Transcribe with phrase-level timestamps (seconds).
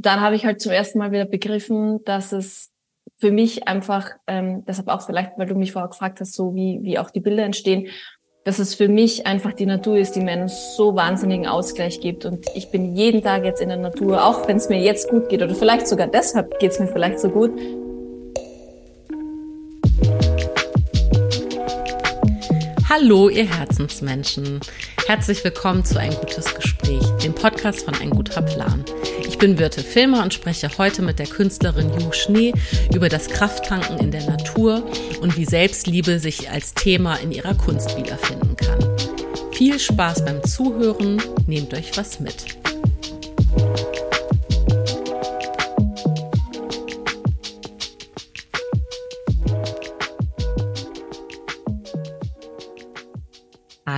[0.00, 2.70] dann habe ich halt zum ersten Mal wieder begriffen, dass es
[3.18, 6.78] für mich einfach, ähm, deshalb auch vielleicht, weil du mich vorher gefragt hast, so wie,
[6.82, 7.88] wie auch die Bilder entstehen,
[8.44, 12.24] dass es für mich einfach die Natur ist, die mir einen so wahnsinnigen Ausgleich gibt.
[12.24, 15.28] Und ich bin jeden Tag jetzt in der Natur, auch wenn es mir jetzt gut
[15.28, 17.52] geht oder vielleicht sogar deshalb geht es mir vielleicht so gut.
[22.88, 24.60] Hallo, ihr Herzensmenschen.
[25.06, 28.84] Herzlich willkommen zu Ein gutes Gespräch, dem Podcast von Ein guter Plan.
[29.40, 32.52] Ich bin Birte Filmer und spreche heute mit der Künstlerin Ju Schnee
[32.94, 34.84] über das Krafttanken in der Natur
[35.22, 38.84] und wie Selbstliebe sich als Thema in ihrer Kunst wiederfinden kann.
[39.52, 42.58] Viel Spaß beim Zuhören, nehmt euch was mit.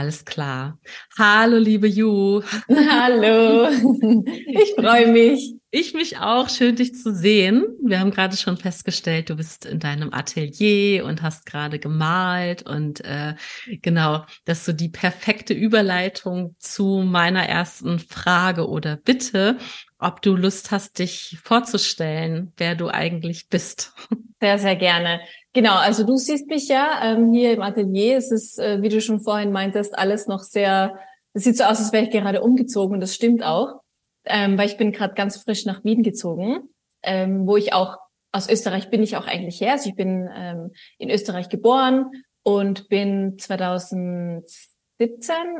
[0.02, 0.80] Alles klar.
[1.16, 2.42] Hallo, liebe Ju.
[2.68, 3.68] Hallo.
[3.68, 5.54] Ich freue mich.
[5.70, 6.48] Ich mich auch.
[6.48, 7.64] Schön, dich zu sehen.
[7.80, 13.04] Wir haben gerade schon festgestellt, du bist in deinem Atelier und hast gerade gemalt und
[13.04, 13.36] äh,
[13.80, 19.56] genau, dass so die perfekte Überleitung zu meiner ersten Frage oder Bitte,
[20.00, 23.94] ob du Lust hast, dich vorzustellen, wer du eigentlich bist.
[24.40, 25.20] Sehr, sehr gerne.
[25.54, 28.16] Genau, also du siehst mich ja ähm, hier im Atelier.
[28.16, 30.98] Es ist, äh, wie du schon vorhin meintest, alles noch sehr,
[31.34, 33.82] es sieht so aus, als wäre ich gerade umgezogen und das stimmt auch,
[34.24, 36.70] ähm, weil ich bin gerade ganz frisch nach Wien gezogen,
[37.02, 37.98] ähm, wo ich auch,
[38.34, 39.72] aus Österreich bin ich auch eigentlich her.
[39.72, 42.10] Also ich bin ähm, in Österreich geboren
[42.42, 44.46] und bin 2017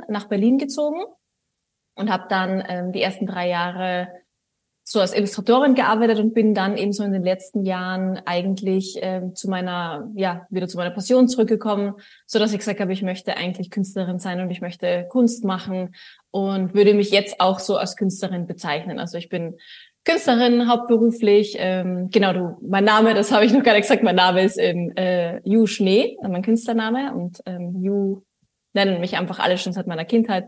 [0.08, 1.02] nach Berlin gezogen
[1.96, 4.08] und habe dann ähm, die ersten drei Jahre
[4.92, 9.34] so als Illustratorin gearbeitet und bin dann eben so in den letzten Jahren eigentlich ähm,
[9.34, 11.94] zu meiner, ja, wieder zu meiner Passion zurückgekommen,
[12.26, 15.94] so dass ich gesagt habe, ich möchte eigentlich Künstlerin sein und ich möchte Kunst machen
[16.30, 18.98] und würde mich jetzt auch so als Künstlerin bezeichnen.
[18.98, 19.56] Also ich bin
[20.04, 21.56] Künstlerin hauptberuflich.
[21.58, 24.58] Ähm, genau, du, mein Name, das habe ich noch gar nicht gesagt, mein Name ist
[24.58, 28.24] in äh, Ju Schnee, mein Künstlername und ähm, Ju
[28.74, 30.44] nennen mich einfach alle schon seit meiner Kindheit.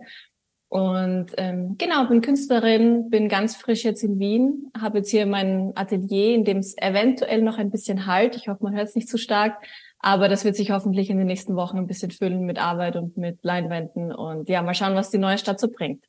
[0.74, 5.70] Und ähm, genau, bin Künstlerin, bin ganz frisch jetzt in Wien, habe jetzt hier mein
[5.76, 8.34] Atelier, in dem es eventuell noch ein bisschen halt.
[8.34, 9.64] Ich hoffe, man hört es nicht zu stark,
[10.00, 13.16] aber das wird sich hoffentlich in den nächsten Wochen ein bisschen füllen mit Arbeit und
[13.16, 16.04] mit Leinwänden und ja, mal schauen, was die neue Stadt so bringt.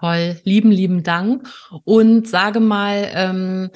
[0.00, 1.48] Toll, lieben, lieben Dank.
[1.84, 3.70] Und sage mal, ähm,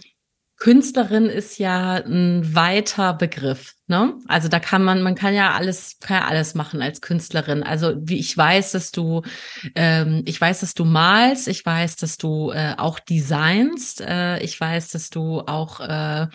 [0.56, 3.74] Künstlerin ist ja ein weiter Begriff.
[3.86, 4.14] Ne?
[4.28, 7.62] Also da kann man, man kann ja alles, kann ja alles machen als Künstlerin.
[7.62, 9.22] Also wie ich weiß, dass du,
[9.74, 14.58] ähm, ich weiß, dass du malst, ich weiß, dass du äh, auch designst, äh, ich
[14.58, 16.28] weiß, dass du auch äh,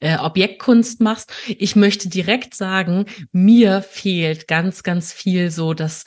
[0.00, 1.32] äh, Objektkunst machst.
[1.46, 6.04] Ich möchte direkt sagen, mir fehlt ganz, ganz viel so das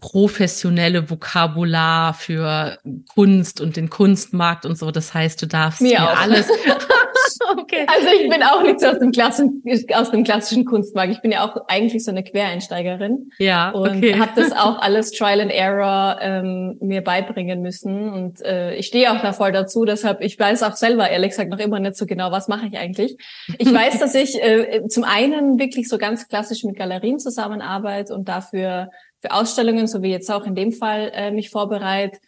[0.00, 2.78] professionelle Vokabular für
[3.14, 4.90] Kunst und den Kunstmarkt und so.
[4.90, 6.48] Das heißt, du darfst mir, mir alles
[7.58, 7.86] okay.
[7.86, 9.62] Also ich bin auch nicht so aus dem, klassischen,
[9.94, 11.12] aus dem klassischen Kunstmarkt.
[11.12, 13.30] Ich bin ja auch eigentlich so eine Quereinsteigerin.
[13.38, 14.14] Ja, und okay.
[14.18, 18.12] habe das auch alles Trial and Error ähm, mir beibringen müssen.
[18.12, 19.84] Und äh, ich stehe auch da voll dazu.
[19.84, 22.78] Deshalb, ich weiß auch selber ehrlich gesagt noch immer nicht so genau, was mache ich
[22.78, 23.16] eigentlich.
[23.58, 28.28] Ich weiß, dass ich äh, zum einen wirklich so ganz klassisch mit Galerien zusammenarbeite und
[28.28, 32.18] dafür für Ausstellungen, so wie jetzt auch in dem Fall, äh, mich vorbereite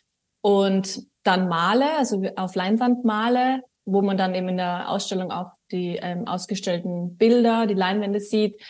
[0.43, 5.53] und dann male, also auf Leinwand male wo man dann eben in der Ausstellung auch
[5.71, 8.61] die ähm, ausgestellten Bilder, die Leinwände sieht.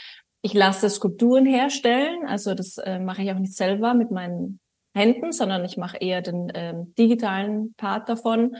[0.43, 4.61] Ich lasse Skulpturen herstellen, also das äh, mache ich auch nicht selber mit meinen
[4.95, 8.57] Händen, sondern ich mache eher den ähm, digitalen Part davon.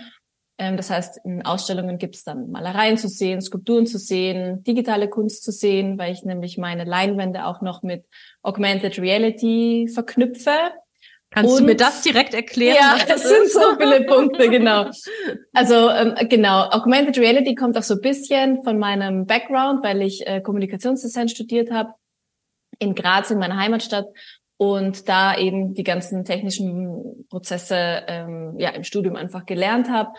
[0.59, 5.09] Ähm, das heißt, in Ausstellungen gibt es dann Malereien zu sehen, Skulpturen zu sehen, digitale
[5.09, 8.05] Kunst zu sehen, weil ich nämlich meine Leinwände auch noch mit
[8.43, 10.53] Augmented Reality verknüpfe.
[11.33, 12.77] Kannst und, du mir das direkt erklären?
[12.79, 14.91] Ja, es sind so viele Punkte, genau.
[15.55, 20.27] Also ähm, genau, Augmented Reality kommt auch so ein bisschen von meinem Background, weil ich
[20.27, 21.95] äh, Kommunikationsdesign studiert habe
[22.79, 24.07] in Graz, in meiner Heimatstadt
[24.57, 30.11] und da eben die ganzen technischen Prozesse ähm, ja im Studium einfach gelernt habe.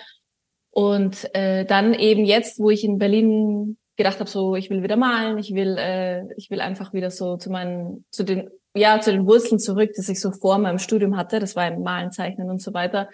[0.71, 4.97] Und äh, dann eben jetzt, wo ich in Berlin gedacht habe, so ich will wieder
[4.97, 9.11] malen, ich will äh, ich will einfach wieder so zu meinen zu den ja, zu
[9.11, 12.49] den Wurzeln zurück, das ich so vor meinem Studium hatte, das war im Malen, Zeichnen
[12.49, 13.09] und so weiter.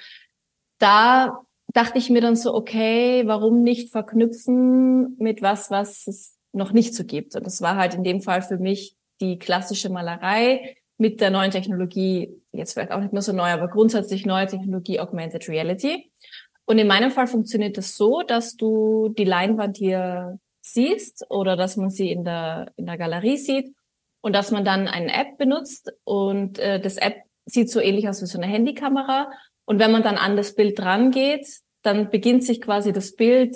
[0.80, 1.42] Da
[1.74, 6.96] dachte ich mir dann so, okay, warum nicht verknüpfen mit was, was es noch nicht
[6.96, 7.36] so gibt?
[7.36, 11.52] Und das war halt in dem Fall für mich die klassische Malerei mit der neuen
[11.52, 16.12] Technologie, jetzt vielleicht auch nicht mehr so neu, aber grundsätzlich neue Technologie Augmented Reality.
[16.66, 21.78] Und in meinem Fall funktioniert das so, dass du die Leinwand hier siehst oder dass
[21.78, 23.74] man sie in der, in der Galerie sieht
[24.22, 28.22] und dass man dann eine App benutzt und äh, das App sieht so ähnlich aus
[28.22, 29.32] wie so eine Handykamera.
[29.66, 31.48] Und wenn man dann an das Bild dran geht,
[31.82, 33.56] dann beginnt sich quasi das Bild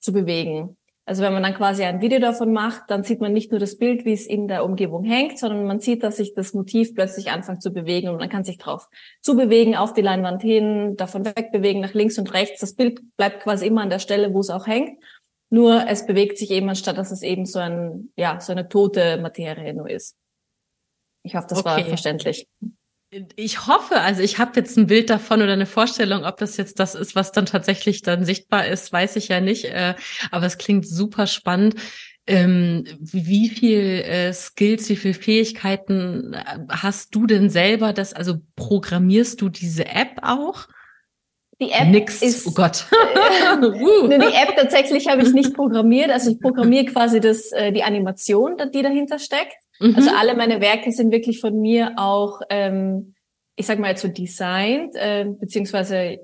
[0.00, 0.76] zu bewegen.
[1.06, 3.76] Also wenn man dann quasi ein Video davon macht, dann sieht man nicht nur das
[3.76, 7.30] Bild, wie es in der Umgebung hängt, sondern man sieht, dass sich das Motiv plötzlich
[7.30, 8.88] anfängt zu bewegen und man kann sich drauf
[9.20, 12.60] zubewegen, auf die Leinwand hin, davon wegbewegen, nach links und rechts.
[12.60, 14.98] Das Bild bleibt quasi immer an der Stelle, wo es auch hängt.
[15.54, 19.18] Nur es bewegt sich eben, anstatt dass es eben so ein, ja, so eine tote
[19.18, 20.16] Materie nur ist.
[21.22, 21.68] Ich hoffe, das okay.
[21.68, 22.48] war verständlich.
[23.36, 26.80] Ich hoffe, also ich habe jetzt ein Bild davon oder eine Vorstellung, ob das jetzt
[26.80, 29.66] das ist, was dann tatsächlich dann sichtbar ist, weiß ich ja nicht.
[29.66, 29.94] Äh,
[30.32, 31.76] aber es klingt super spannend.
[32.26, 37.92] Ähm, wie viel äh, Skills, wie viel Fähigkeiten äh, hast du denn selber?
[37.92, 40.66] Das also programmierst du diese App auch?
[41.60, 42.22] Die App Nix.
[42.22, 42.46] ist.
[42.46, 42.86] Oh Gott.
[43.62, 44.08] uh.
[44.08, 46.10] die App tatsächlich habe ich nicht programmiert.
[46.10, 49.54] Also ich programmiere quasi das, äh, die Animation, die dahinter steckt.
[49.80, 49.94] Mhm.
[49.96, 53.14] Also alle meine Werke sind wirklich von mir auch, ähm,
[53.56, 56.18] ich sag mal jetzt so designt, äh, beziehungsweise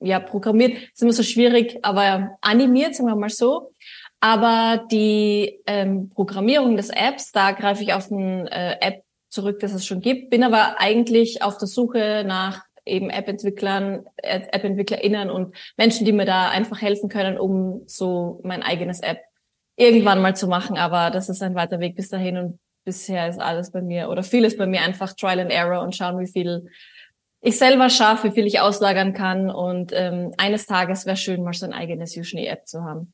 [0.00, 0.72] ja programmiert.
[0.92, 3.72] Ist immer so schwierig, aber animiert, sagen wir mal so.
[4.20, 9.72] Aber die ähm, Programmierung des Apps, da greife ich auf eine äh, App zurück, das
[9.72, 10.30] es schon gibt.
[10.30, 16.50] Bin aber eigentlich auf der Suche nach eben App-Entwicklern, App-EntwicklerInnen und Menschen, die mir da
[16.50, 19.20] einfach helfen können, um so mein eigenes App
[19.76, 20.76] irgendwann mal zu machen.
[20.76, 24.22] Aber das ist ein weiter Weg bis dahin und bisher ist alles bei mir oder
[24.22, 26.66] vieles bei mir einfach Trial and Error und schauen, wie viel
[27.40, 29.50] ich selber schaffe, wie viel ich auslagern kann.
[29.50, 33.12] Und ähm, eines Tages wäre schön, mal so ein eigenes Uschni-App zu haben.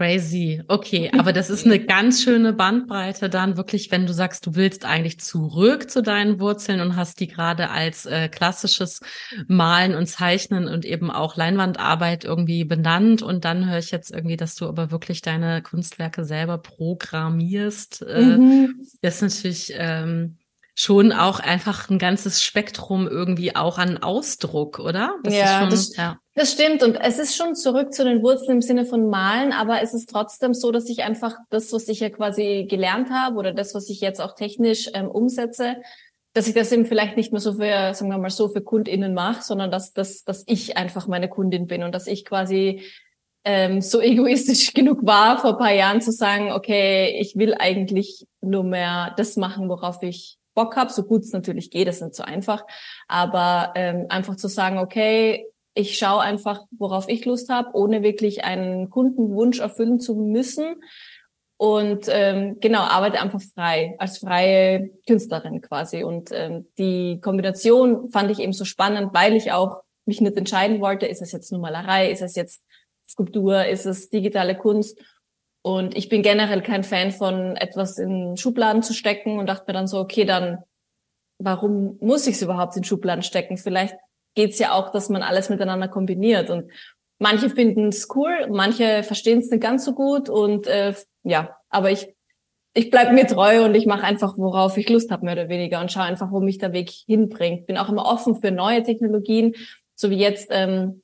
[0.00, 0.62] Crazy.
[0.66, 4.86] Okay, aber das ist eine ganz schöne Bandbreite dann wirklich, wenn du sagst, du willst
[4.86, 9.00] eigentlich zurück zu deinen Wurzeln und hast die gerade als äh, klassisches
[9.46, 14.38] Malen und Zeichnen und eben auch Leinwandarbeit irgendwie benannt und dann höre ich jetzt irgendwie,
[14.38, 18.00] dass du aber wirklich deine Kunstwerke selber programmierst.
[18.00, 18.86] Äh, mhm.
[19.02, 20.38] Das ist natürlich ähm,
[20.74, 25.14] schon auch einfach ein ganzes Spektrum irgendwie auch an Ausdruck, oder?
[25.24, 26.82] Das ja, schon, das, ja, das stimmt.
[26.82, 30.10] Und es ist schon zurück zu den Wurzeln im Sinne von Malen, aber es ist
[30.10, 33.88] trotzdem so, dass ich einfach das, was ich ja quasi gelernt habe oder das, was
[33.90, 35.76] ich jetzt auch technisch ähm, umsetze,
[36.32, 39.14] dass ich das eben vielleicht nicht mehr so für, sagen wir mal so, für KundInnen
[39.14, 42.82] mache, sondern dass, dass, dass ich einfach meine Kundin bin und dass ich quasi
[43.44, 48.64] ähm, so egoistisch genug war, vor paar Jahren zu sagen, okay, ich will eigentlich nur
[48.64, 52.14] mehr das machen, worauf ich Bock habe, so gut es natürlich geht, das ist nicht
[52.14, 52.64] so einfach,
[53.08, 58.44] aber ähm, einfach zu sagen, okay, ich schaue einfach, worauf ich Lust habe, ohne wirklich
[58.44, 60.82] einen Kundenwunsch erfüllen zu müssen.
[61.56, 66.02] Und ähm, genau, arbeite einfach frei, als freie Künstlerin quasi.
[66.02, 70.80] Und ähm, die Kombination fand ich eben so spannend, weil ich auch mich nicht entscheiden
[70.80, 72.64] wollte, ist es jetzt nur Malerei, ist es jetzt
[73.06, 74.98] Skulptur, ist es digitale Kunst.
[75.62, 79.74] Und ich bin generell kein Fan von etwas in Schubladen zu stecken und dachte mir
[79.74, 80.64] dann so, okay, dann
[81.40, 83.56] warum muss ich es überhaupt in Schubladen stecken?
[83.56, 83.96] Vielleicht
[84.34, 86.50] geht's ja auch, dass man alles miteinander kombiniert.
[86.50, 86.70] Und
[87.18, 90.28] manche finden es cool, manche verstehen es nicht ganz so gut.
[90.28, 92.14] Und äh, ja, aber ich,
[92.74, 95.80] ich bleib mir treu und ich mache einfach, worauf ich Lust habe, mehr oder weniger,
[95.80, 97.66] und schaue einfach, wo mich der Weg hinbringt.
[97.66, 99.54] Bin auch immer offen für neue Technologien,
[99.96, 101.02] so wie jetzt ähm,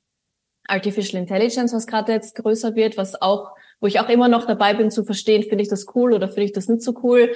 [0.67, 4.73] Artificial Intelligence, was gerade jetzt größer wird, was auch wo ich auch immer noch dabei
[4.73, 7.33] bin zu verstehen, finde ich das cool oder finde ich das nicht so cool.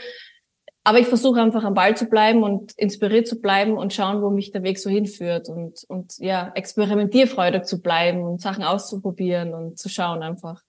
[0.83, 4.31] Aber ich versuche einfach am Ball zu bleiben und inspiriert zu bleiben und schauen, wo
[4.31, 9.77] mich der Weg so hinführt und, und ja, experimentierfreudig zu bleiben und Sachen auszuprobieren und
[9.77, 10.63] zu schauen einfach.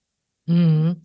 [0.45, 1.03] Mhm.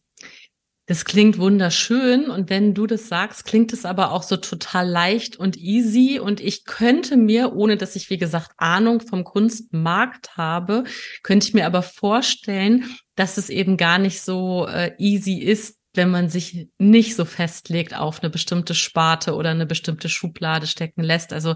[0.89, 5.36] Das klingt wunderschön und wenn du das sagst, klingt es aber auch so total leicht
[5.36, 10.86] und easy und ich könnte mir, ohne dass ich wie gesagt Ahnung vom Kunstmarkt habe,
[11.24, 12.86] könnte ich mir aber vorstellen,
[13.18, 17.98] dass es eben gar nicht so äh, easy ist, wenn man sich nicht so festlegt
[17.98, 21.34] auf eine bestimmte Sparte oder eine bestimmte Schublade stecken lässt.
[21.34, 21.56] Also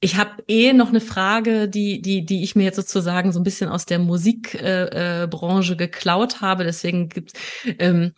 [0.00, 3.44] ich habe eh noch eine Frage, die die die ich mir jetzt sozusagen so ein
[3.44, 6.64] bisschen aus der Musikbranche äh, äh, geklaut habe.
[6.64, 7.34] Deswegen gibt's
[7.78, 8.12] ähm,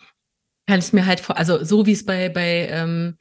[0.69, 3.17] kann ich mir halt vor, also so wie es bei, bei ähm,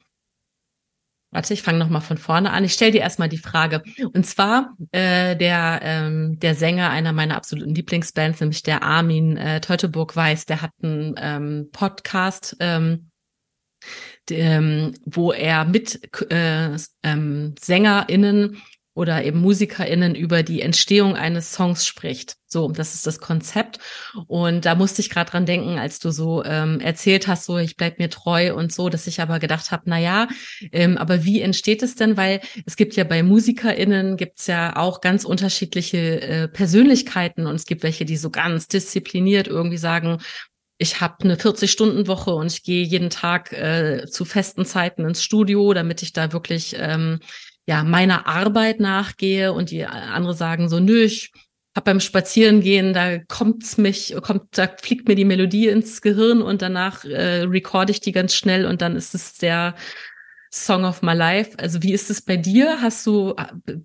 [1.36, 2.63] Warte, ich fange nochmal von vorne an.
[2.63, 3.84] Ich stelle dir erstmal die Frage.
[4.13, 9.60] Und zwar äh, der, ähm, der Sänger einer meiner absoluten Lieblingsbands, nämlich der Armin äh,
[9.60, 13.10] Teutoburg Weiß, der hat einen ähm, Podcast, ähm,
[14.30, 16.00] ähm, wo er mit
[16.32, 18.62] äh, ähm, SängerInnen
[18.96, 22.38] oder eben MusikerInnen über die Entstehung eines Songs spricht.
[22.48, 23.80] So, das ist das Konzept.
[24.28, 27.75] Und da musste ich gerade dran denken, als du so ähm, erzählt hast, so ich
[27.75, 30.30] bleib mir treu und so, dass ich aber gedacht habe, na ja,
[30.72, 32.16] ähm, aber wie entsteht es denn?
[32.16, 37.66] Weil es gibt ja bei MusikerInnen gibt's ja auch ganz unterschiedliche äh, Persönlichkeiten und es
[37.66, 40.20] gibt welche, die so ganz diszipliniert irgendwie sagen,
[40.78, 45.74] ich habe eine 40-Stunden-Woche und ich gehe jeden Tag äh, zu festen Zeiten ins Studio,
[45.74, 47.20] damit ich da wirklich ähm,
[47.67, 51.31] ja meiner Arbeit nachgehe und die andere sagen so, nö, ich
[51.75, 56.62] habe beim Spazierengehen, da kommt's mich, kommt, da fliegt mir die Melodie ins Gehirn und
[56.62, 59.75] danach äh, recorde ich die ganz schnell und dann ist es der
[60.55, 61.51] Song of my life.
[61.60, 62.81] Also wie ist es bei dir?
[62.81, 63.36] Hast du,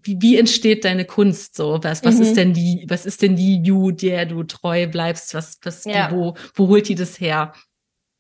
[0.03, 1.81] wie, wie entsteht deine Kunst so?
[1.83, 2.23] Was, was mhm.
[2.23, 5.35] ist denn die, was ist denn die You, der du treu bleibst?
[5.35, 6.13] Was, was, ja.
[6.13, 7.55] wo, wo holt die das her?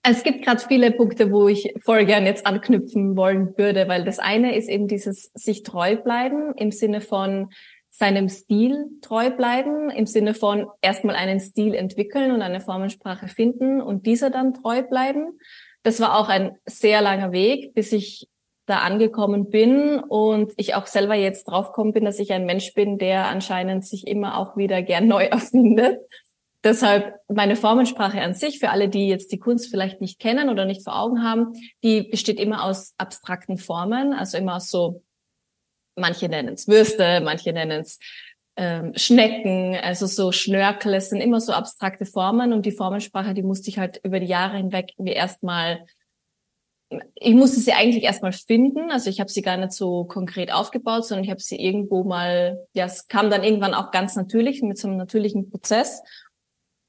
[0.02, 4.18] Es gibt gerade viele Punkte, wo ich voll gern jetzt anknüpfen wollen würde, weil das
[4.18, 7.50] eine ist eben dieses sich treu bleiben im Sinne von
[7.90, 13.82] seinem Stil treu bleiben, im Sinne von erstmal einen Stil entwickeln und eine Formensprache finden
[13.82, 15.38] und dieser dann treu bleiben.
[15.82, 18.28] Das war auch ein sehr langer Weg, bis ich
[18.66, 22.98] da angekommen bin und ich auch selber jetzt draufgekommen bin, dass ich ein Mensch bin,
[22.98, 25.98] der anscheinend sich immer auch wieder gern neu erfindet.
[26.62, 30.66] Deshalb meine Formensprache an sich, für alle, die jetzt die Kunst vielleicht nicht kennen oder
[30.66, 35.02] nicht vor Augen haben, die besteht immer aus abstrakten Formen, also immer aus so,
[35.96, 37.98] manche nennen es Würste, manche nennen es
[38.56, 43.42] ähm, Schnecken, also so Schnörkel, es sind immer so abstrakte Formen und die Formensprache, die
[43.42, 45.86] musste ich halt über die Jahre hinweg wie erstmal
[47.14, 48.90] ich musste sie eigentlich erstmal finden.
[48.90, 52.66] Also ich habe sie gar nicht so konkret aufgebaut, sondern ich habe sie irgendwo mal,
[52.72, 56.02] ja, es kam dann irgendwann auch ganz natürlich mit so einem natürlichen Prozess.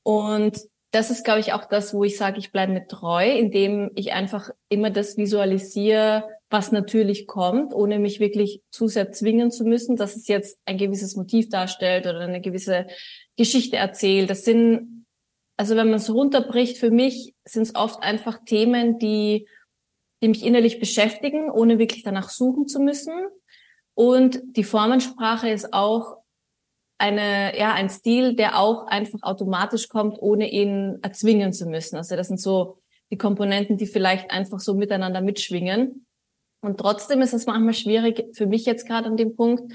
[0.03, 0.59] Und
[0.91, 4.11] das ist, glaube ich, auch das, wo ich sage, ich bleibe mir treu, indem ich
[4.11, 9.95] einfach immer das visualisiere, was natürlich kommt, ohne mich wirklich zu sehr zwingen zu müssen,
[9.95, 12.87] dass es jetzt ein gewisses Motiv darstellt oder eine gewisse
[13.37, 14.29] Geschichte erzählt.
[14.29, 15.05] Das sind,
[15.55, 19.47] also wenn man es runterbricht, für mich sind es oft einfach Themen, die
[20.21, 23.13] die mich innerlich beschäftigen, ohne wirklich danach suchen zu müssen.
[23.93, 26.17] Und die Formensprache ist auch
[27.01, 31.97] eine, ja, ein Stil, der auch einfach automatisch kommt, ohne ihn erzwingen zu müssen.
[31.97, 32.77] Also das sind so
[33.11, 36.05] die Komponenten, die vielleicht einfach so miteinander mitschwingen.
[36.61, 39.73] Und trotzdem ist es manchmal schwierig für mich jetzt gerade an dem Punkt,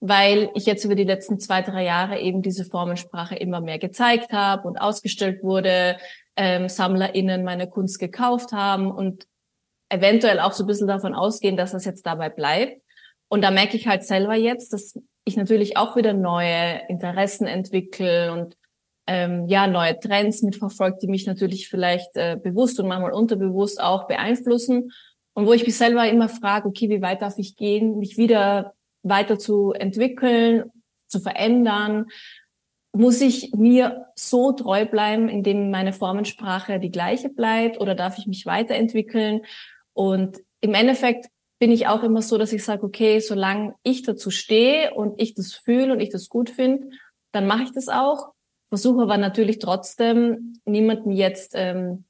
[0.00, 4.32] weil ich jetzt über die letzten zwei, drei Jahre eben diese Formensprache immer mehr gezeigt
[4.32, 5.96] habe und ausgestellt wurde,
[6.36, 9.26] ähm, SammlerInnen meine Kunst gekauft haben und
[9.88, 12.82] eventuell auch so ein bisschen davon ausgehen, dass das jetzt dabei bleibt.
[13.28, 14.94] Und da merke ich halt selber jetzt, dass
[15.26, 18.56] ich natürlich auch wieder neue Interessen entwickle und
[19.06, 24.06] ähm, ja neue Trends mitverfolgt, die mich natürlich vielleicht äh, bewusst und manchmal unterbewusst auch
[24.06, 24.92] beeinflussen
[25.36, 28.72] und wo ich mich selber immer frage, okay, wie weit darf ich gehen, mich wieder
[29.02, 30.70] weiter zu entwickeln,
[31.08, 32.06] zu verändern?
[32.92, 38.26] Muss ich mir so treu bleiben, indem meine Formensprache die gleiche bleibt oder darf ich
[38.26, 39.42] mich weiterentwickeln?
[39.92, 41.26] Und im Endeffekt
[41.58, 45.34] bin ich auch immer so, dass ich sage, okay, solange ich dazu stehe und ich
[45.34, 46.90] das fühle und ich das gut finde,
[47.32, 48.32] dann mache ich das auch.
[48.68, 52.04] Versuche aber natürlich trotzdem niemanden jetzt, ähm,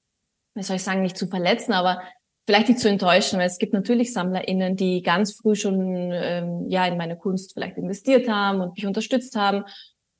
[0.55, 2.03] wie soll ich sagen, nicht zu verletzen, aber
[2.47, 6.87] vielleicht nicht zu enttäuschen, weil es gibt natürlich SammlerInnen, die ganz früh schon ähm, ja
[6.87, 9.65] in meine Kunst vielleicht investiert haben und mich unterstützt haben,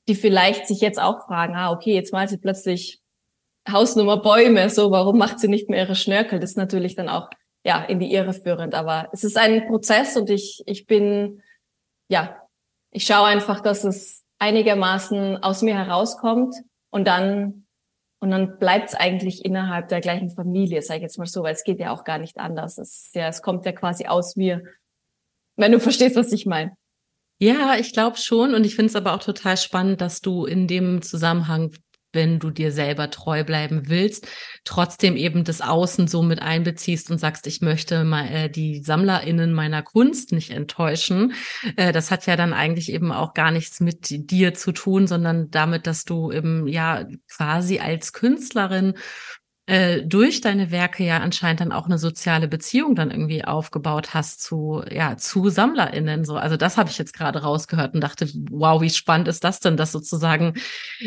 [0.07, 3.01] die vielleicht sich jetzt auch fragen, ah, okay, jetzt malt sie plötzlich
[3.69, 6.39] Hausnummer Bäume, so, warum macht sie nicht mehr ihre Schnörkel?
[6.39, 7.29] Das ist natürlich dann auch
[7.67, 8.73] ja, in die Irre führend.
[8.73, 11.43] Aber es ist ein Prozess und ich, ich bin,
[12.07, 12.41] ja,
[12.91, 16.55] ich schaue einfach, dass es einigermaßen aus mir herauskommt
[16.91, 17.65] und dann
[18.19, 21.53] und dann bleibt es eigentlich innerhalb der gleichen Familie, sage ich jetzt mal so, weil
[21.53, 22.79] es geht ja auch gar nicht anders.
[22.79, 24.63] Es, ja, es kommt ja quasi aus mir,
[25.55, 26.75] wenn du verstehst, was ich meine.
[27.37, 28.55] Ja, ich glaube schon.
[28.55, 31.75] Und ich finde es aber auch total spannend, dass du in dem Zusammenhang
[32.17, 34.27] wenn du dir selber treu bleiben willst,
[34.65, 39.53] trotzdem eben das Außen so mit einbeziehst und sagst, ich möchte mal äh, die SammlerInnen
[39.53, 41.33] meiner Kunst nicht enttäuschen.
[41.77, 45.49] Äh, das hat ja dann eigentlich eben auch gar nichts mit dir zu tun, sondern
[45.51, 48.95] damit, dass du eben ja quasi als Künstlerin
[49.67, 54.41] äh, durch deine Werke ja anscheinend dann auch eine soziale Beziehung dann irgendwie aufgebaut hast
[54.41, 58.81] zu ja zu SammlerInnen so also das habe ich jetzt gerade rausgehört und dachte wow
[58.81, 60.53] wie spannend ist das denn dass sozusagen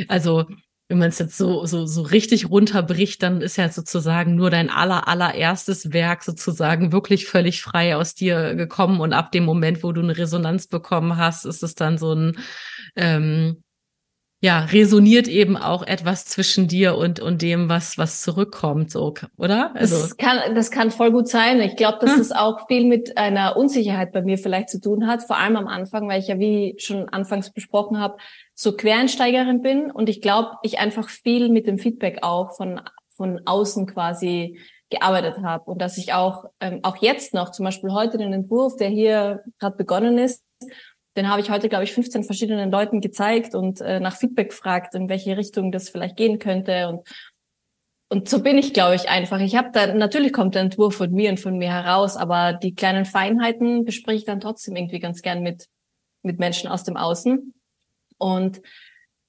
[0.08, 0.44] also
[0.90, 4.70] wenn man es jetzt so, so, so richtig runterbricht, dann ist ja sozusagen nur dein
[4.70, 8.98] aller, allererstes Werk sozusagen wirklich völlig frei aus dir gekommen.
[8.98, 12.38] Und ab dem Moment, wo du eine Resonanz bekommen hast, ist es dann so ein,
[12.96, 13.62] ähm,
[14.42, 19.76] ja, resoniert eben auch etwas zwischen dir und, und dem, was, was zurückkommt, so, oder?
[19.76, 19.96] Also.
[19.96, 21.60] Das kann, das kann voll gut sein.
[21.60, 22.20] Ich glaube, dass hm.
[22.20, 25.68] es auch viel mit einer Unsicherheit bei mir vielleicht zu tun hat, vor allem am
[25.68, 28.16] Anfang, weil ich ja, wie schon anfangs besprochen habe,
[28.54, 32.80] so Quereinsteigerin bin und ich glaube, ich einfach viel mit dem Feedback auch von,
[33.10, 37.92] von außen quasi gearbeitet habe und dass ich auch, ähm, auch jetzt noch, zum Beispiel
[37.92, 40.44] heute den Entwurf, der hier gerade begonnen ist,
[41.16, 44.94] den habe ich heute, glaube ich, 15 verschiedenen Leuten gezeigt und äh, nach Feedback gefragt,
[44.94, 46.88] in welche Richtung das vielleicht gehen könnte.
[46.88, 47.08] Und,
[48.08, 49.40] und so bin ich, glaube ich, einfach.
[49.40, 52.74] Ich habe da, natürlich kommt der Entwurf von mir und von mir heraus, aber die
[52.74, 55.66] kleinen Feinheiten bespreche ich dann trotzdem irgendwie ganz gern mit,
[56.22, 57.54] mit Menschen aus dem Außen.
[58.18, 58.60] Und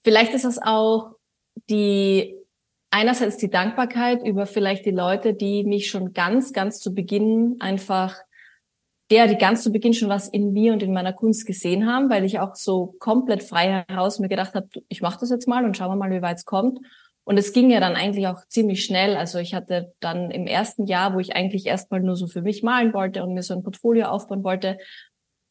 [0.04, 1.16] vielleicht ist es auch
[1.70, 2.36] die
[2.92, 8.18] einerseits die Dankbarkeit über vielleicht die Leute, die mich schon ganz, ganz zu Beginn einfach,
[9.12, 12.10] der, die ganz zu Beginn schon was in mir und in meiner Kunst gesehen haben,
[12.10, 15.66] weil ich auch so komplett frei heraus mir gedacht habe, ich mache das jetzt mal
[15.66, 16.80] und schauen wir mal, wie weit es kommt.
[17.24, 19.16] Und es ging ja dann eigentlich auch ziemlich schnell.
[19.16, 22.64] Also ich hatte dann im ersten Jahr, wo ich eigentlich erstmal nur so für mich
[22.64, 24.78] malen wollte und mir so ein Portfolio aufbauen wollte,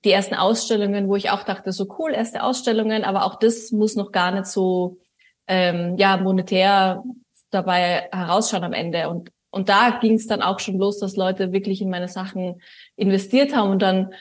[0.05, 3.95] die ersten Ausstellungen, wo ich auch dachte, so cool, erste Ausstellungen, aber auch das muss
[3.95, 4.99] noch gar nicht so
[5.47, 7.05] ähm, ja monetär
[7.51, 9.11] dabei herausschauen am Ende.
[9.11, 12.61] Und und da ging es dann auch schon los, dass Leute wirklich in meine Sachen
[12.97, 14.15] investiert haben und dann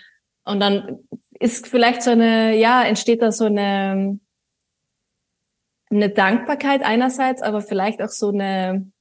[0.46, 1.00] und dann
[1.40, 4.20] ist vielleicht so eine ja entsteht da so eine
[5.92, 8.92] eine Dankbarkeit einerseits, aber vielleicht auch so eine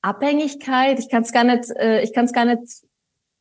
[0.00, 0.98] Abhängigkeit.
[0.98, 2.62] Ich kann es gar nicht, äh, ich kann es gar nicht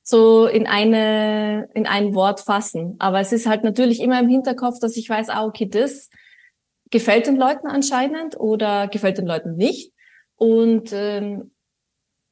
[0.03, 2.95] so in eine in ein Wort fassen.
[2.99, 6.09] Aber es ist halt natürlich immer im Hinterkopf, dass ich weiß, ah okay, das
[6.89, 9.93] gefällt den Leuten anscheinend oder gefällt den Leuten nicht.
[10.35, 11.51] Und ähm,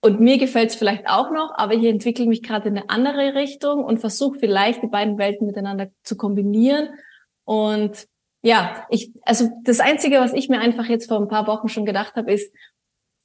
[0.05, 3.33] und mir gefällt es vielleicht auch noch, aber ich entwickle mich gerade in eine andere
[3.33, 6.89] Richtung und versuche vielleicht die beiden Welten miteinander zu kombinieren.
[7.43, 8.05] Und
[8.43, 11.87] ja, ich, also das Einzige, was ich mir einfach jetzt vor ein paar Wochen schon
[11.87, 12.53] gedacht habe, ist,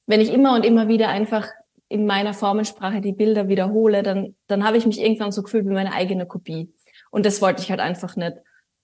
[0.06, 1.48] wenn ich immer und immer wieder einfach
[1.90, 5.74] in meiner Formensprache die Bilder wiederhole, dann, dann habe ich mich irgendwann so gefühlt wie
[5.74, 6.72] meine eigene Kopie.
[7.10, 8.38] Und das wollte ich halt einfach nicht.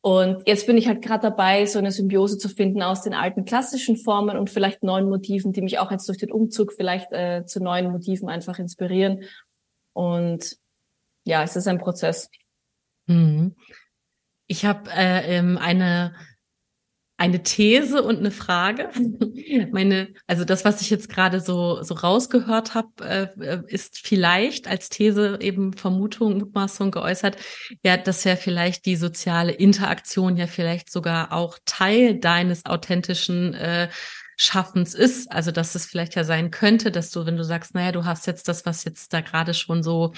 [0.07, 3.45] Und jetzt bin ich halt gerade dabei, so eine Symbiose zu finden aus den alten
[3.45, 7.45] klassischen Formen und vielleicht neuen Motiven, die mich auch jetzt durch den Umzug vielleicht äh,
[7.45, 9.25] zu neuen Motiven einfach inspirieren.
[9.95, 10.59] Und
[11.25, 12.31] ja, es ist ein Prozess.
[13.07, 13.57] Mhm.
[14.47, 16.15] Ich habe äh, ähm, eine
[17.19, 18.91] eine These und eine Frage.
[19.73, 22.89] Meine, also das, was ich jetzt gerade so so rausgehört habe,
[23.39, 27.37] äh, ist vielleicht als These eben Vermutung, Mutmaßung geäußert,
[27.83, 33.89] ja, dass ja vielleicht die soziale Interaktion ja vielleicht sogar auch Teil deines authentischen äh,
[34.37, 35.33] Schaffens ist.
[35.33, 38.27] Also dass es vielleicht ja sein könnte, dass du, wenn du sagst, naja, du hast
[38.27, 40.13] jetzt das, was jetzt da gerade schon so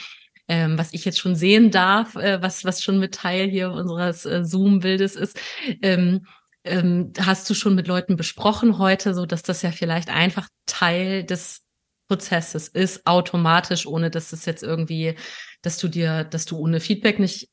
[0.50, 4.24] ähm, was ich jetzt schon sehen darf, äh, was, was schon mit Teil hier unseres
[4.24, 5.38] äh, Zoom-Bildes ist.
[5.82, 6.26] Ähm,
[6.68, 11.24] ähm, hast du schon mit Leuten besprochen heute, so dass das ja vielleicht einfach Teil
[11.24, 11.62] des
[12.08, 15.14] Prozesses ist, automatisch, ohne dass es jetzt irgendwie,
[15.62, 17.48] dass du dir, dass du ohne Feedback nicht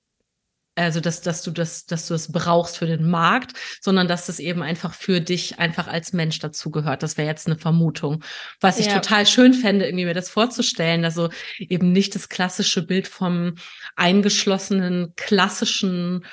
[0.76, 4.40] also dass, dass du das, dass du es brauchst für den Markt, sondern dass es
[4.40, 7.02] eben einfach für dich einfach als Mensch dazugehört.
[7.02, 8.24] Das wäre jetzt eine Vermutung.
[8.60, 9.00] Was ich ja.
[9.00, 13.56] total schön fände, irgendwie mir das vorzustellen, also eben nicht das klassische Bild vom
[13.96, 16.26] eingeschlossenen, klassischen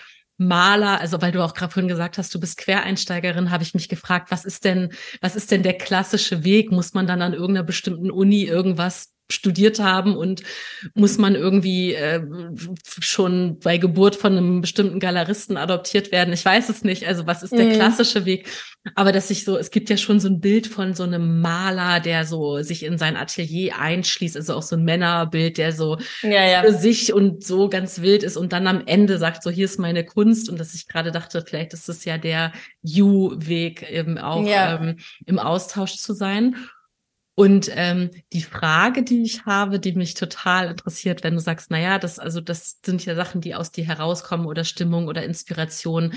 [0.46, 3.88] Maler, also weil du auch gerade vorhin gesagt hast, du bist Quereinsteigerin, habe ich mich
[3.88, 6.72] gefragt, was ist denn, was ist denn der klassische Weg?
[6.72, 10.42] Muss man dann an irgendeiner bestimmten Uni irgendwas studiert haben und
[10.95, 12.23] muss man irgendwie äh,
[13.01, 16.33] schon bei Geburt von einem bestimmten Galeristen adoptiert werden.
[16.33, 17.07] Ich weiß es nicht.
[17.07, 17.73] Also was ist der mhm.
[17.73, 18.49] klassische Weg?
[18.95, 22.01] Aber dass ich so, es gibt ja schon so ein Bild von so einem Maler,
[22.01, 26.45] der so sich in sein Atelier einschließt, also auch so ein Männerbild, der so ja,
[26.45, 26.62] ja.
[26.62, 29.79] für sich und so ganz wild ist und dann am Ende sagt, so hier ist
[29.79, 34.45] meine Kunst und dass ich gerade dachte, vielleicht ist es ja der You-Weg eben auch
[34.45, 34.81] ja.
[34.81, 36.57] ähm, im Austausch zu sein.
[37.35, 41.81] Und ähm, die Frage, die ich habe, die mich total interessiert, wenn du sagst, na
[41.81, 46.12] ja, das also das sind ja Sachen, die aus dir herauskommen oder Stimmung oder Inspiration.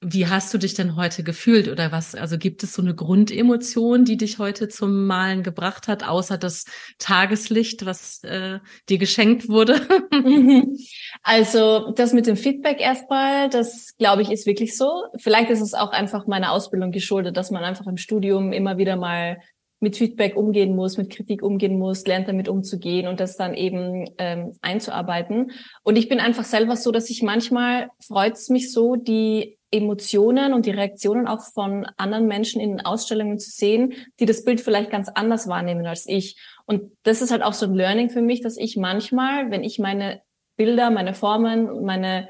[0.00, 2.16] Wie hast du dich denn heute gefühlt oder was?
[2.16, 6.64] Also gibt es so eine Grundemotion, die dich heute zum Malen gebracht hat, außer das
[6.98, 9.80] Tageslicht, was äh, dir geschenkt wurde?
[11.22, 15.04] Also das mit dem Feedback erstmal, das glaube ich ist wirklich so.
[15.18, 18.96] Vielleicht ist es auch einfach meiner Ausbildung geschuldet, dass man einfach im Studium immer wieder
[18.96, 19.38] mal
[19.80, 24.10] mit Feedback umgehen muss, mit Kritik umgehen muss, lernt damit umzugehen und das dann eben
[24.18, 25.52] ähm, einzuarbeiten.
[25.84, 30.54] Und ich bin einfach selber so, dass ich manchmal freut es mich so, die Emotionen
[30.54, 34.90] und die Reaktionen auch von anderen Menschen in Ausstellungen zu sehen, die das Bild vielleicht
[34.90, 36.40] ganz anders wahrnehmen als ich.
[36.66, 39.78] Und das ist halt auch so ein Learning für mich, dass ich manchmal, wenn ich
[39.78, 40.22] meine
[40.56, 42.28] Bilder, meine Formen, meine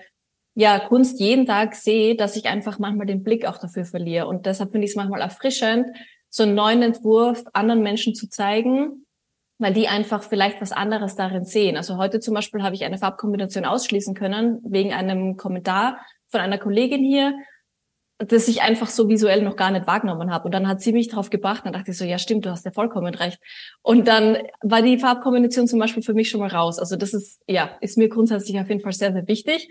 [0.55, 4.27] ja, Kunst jeden Tag sehe, dass ich einfach manchmal den Blick auch dafür verliere.
[4.27, 5.87] Und deshalb finde ich es manchmal erfrischend,
[6.31, 9.07] so einen neuen Entwurf anderen Menschen zu zeigen,
[9.59, 11.77] weil die einfach vielleicht was anderes darin sehen.
[11.77, 16.59] Also heute zum Beispiel habe ich eine Farbkombination ausschließen können wegen einem Kommentar von einer
[16.59, 17.35] Kollegin hier,
[18.19, 20.45] das ich einfach so visuell noch gar nicht wahrgenommen habe.
[20.45, 21.65] Und dann hat sie mich drauf gebracht.
[21.65, 23.41] Dann dachte ich so, ja stimmt, du hast ja vollkommen recht.
[23.83, 26.79] Und dann war die Farbkombination zum Beispiel für mich schon mal raus.
[26.79, 29.69] Also das ist, ja, ist mir grundsätzlich auf jeden Fall sehr, sehr wichtig.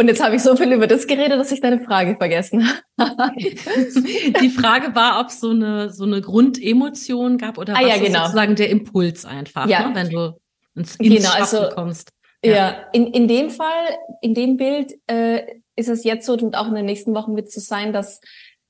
[0.00, 2.66] Und jetzt habe ich so viel über das geredet, dass ich deine Frage vergessen
[2.98, 3.32] habe.
[3.36, 7.98] Die Frage war, ob es so eine, so eine Grundemotion gab oder ah, was ja,
[7.98, 8.20] genau.
[8.20, 9.86] sozusagen der Impuls einfach, ja.
[9.86, 10.40] ne, wenn du
[10.74, 12.08] ins, ins genau, also, kommst.
[12.42, 15.42] Ja, ja in, in dem Fall, in dem Bild äh,
[15.76, 18.22] ist es jetzt so und auch in den nächsten Wochen wird es so sein, dass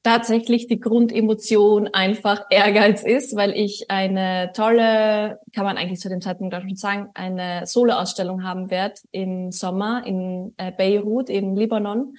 [0.02, 6.20] tatsächlich die Grundemotion einfach Ehrgeiz ist, weil ich eine tolle, kann man eigentlich zu dem
[6.20, 12.16] Zeitpunkt auch schon sagen, eine Solo-Ausstellung haben werde im Sommer in äh, Beirut im Libanon.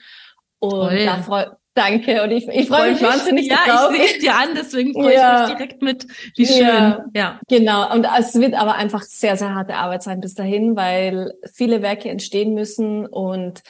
[0.60, 1.06] Und Toll.
[1.06, 3.96] da freue Danke und ich, ich freue mich wahnsinnig ja, drauf.
[3.96, 5.44] Ja, ich sehe dir an, deswegen freue ja.
[5.44, 6.06] ich mich direkt mit.
[6.36, 6.66] Wie schön.
[6.66, 7.94] Ja, ja, genau.
[7.94, 12.10] Und es wird aber einfach sehr, sehr harte Arbeit sein bis dahin, weil viele Werke
[12.10, 13.64] entstehen müssen und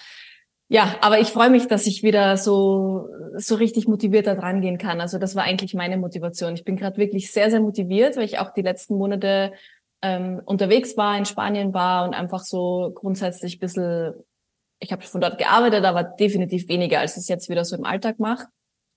[0.72, 4.78] ja, aber ich freue mich, dass ich wieder so so richtig motiviert da dran gehen
[4.78, 5.02] kann.
[5.02, 6.54] Also das war eigentlich meine Motivation.
[6.54, 9.52] Ich bin gerade wirklich sehr sehr motiviert, weil ich auch die letzten Monate
[10.02, 14.14] ähm, unterwegs war, in Spanien war und einfach so grundsätzlich ein bisschen,
[14.80, 17.84] ich habe von dort gearbeitet, aber definitiv weniger, als ich es jetzt wieder so im
[17.84, 18.48] Alltag mache.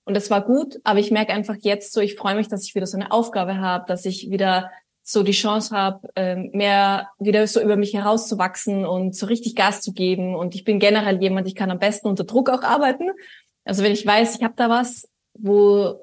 [0.05, 2.73] Und das war gut, aber ich merke einfach jetzt so, ich freue mich, dass ich
[2.73, 4.71] wieder so eine Aufgabe habe, dass ich wieder
[5.07, 9.81] so die Chance habe, ähm, mehr wieder so über mich herauszuwachsen und so richtig Gas
[9.81, 10.35] zu geben.
[10.35, 13.11] Und ich bin generell jemand, ich kann am besten unter Druck auch arbeiten.
[13.65, 15.99] Also wenn ich weiß, ich habe da was, wo,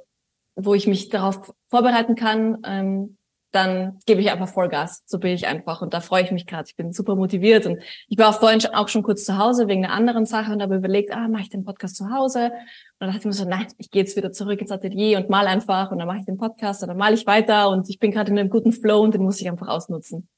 [0.55, 3.17] wo ich mich darauf vorbereiten kann, ähm,
[3.53, 5.05] dann gebe ich einfach Vollgas.
[5.07, 5.83] So bin ich einfach.
[5.83, 6.65] Und da freue ich mich gerade.
[6.67, 7.67] Ich bin super motiviert.
[7.67, 10.63] Und ich war auch vorhin auch schon kurz zu Hause wegen einer anderen Sache und
[10.63, 12.47] habe überlegt, ah, mache ich den Podcast zu Hause?
[12.47, 12.53] Und
[12.99, 15.47] dann dachte ich mir so, nein, ich gehe jetzt wieder zurück ins Atelier und mal
[15.47, 18.11] einfach und dann mache ich den Podcast und dann mal ich weiter und ich bin
[18.11, 20.29] gerade in einem guten Flow und den muss ich einfach ausnutzen.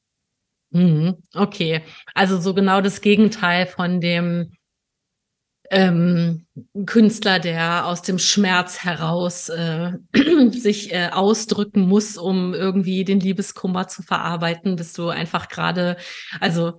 [0.70, 1.82] Mhm, okay.
[2.14, 4.52] Also so genau das Gegenteil von dem
[5.70, 6.46] ähm,
[6.86, 9.92] Künstler, der aus dem Schmerz heraus äh,
[10.50, 15.96] sich äh, ausdrücken muss, um irgendwie den Liebeskummer zu verarbeiten, bist du einfach gerade,
[16.40, 16.78] also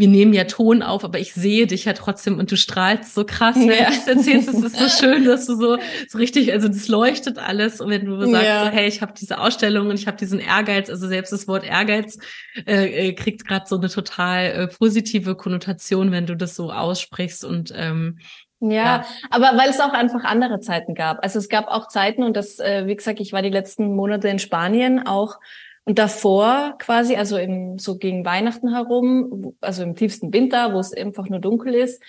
[0.00, 3.26] wir nehmen ja Ton auf, aber ich sehe dich ja trotzdem und du strahlst so
[3.26, 3.90] krass, wenn ja.
[3.90, 4.48] du es erzählst.
[4.48, 5.76] Es ist so schön, dass du so,
[6.08, 7.82] so richtig, also das leuchtet alles.
[7.82, 8.64] Und wenn du sagst, ja.
[8.64, 11.64] so, hey, ich habe diese Ausstellung und ich habe diesen Ehrgeiz, also selbst das Wort
[11.64, 12.18] Ehrgeiz
[12.66, 17.44] äh, äh kriegt gerade so eine total äh, positive Konnotation, wenn du das so aussprichst.
[17.44, 18.18] Und ähm,
[18.60, 21.22] ja, ja, aber weil es auch einfach andere Zeiten gab.
[21.22, 24.28] Also es gab auch Zeiten und das, äh, wie gesagt, ich war die letzten Monate
[24.28, 25.38] in Spanien auch
[25.84, 30.92] und davor quasi, also im, so gegen Weihnachten herum, also im tiefsten Winter, wo es
[30.92, 32.02] einfach nur dunkel ist,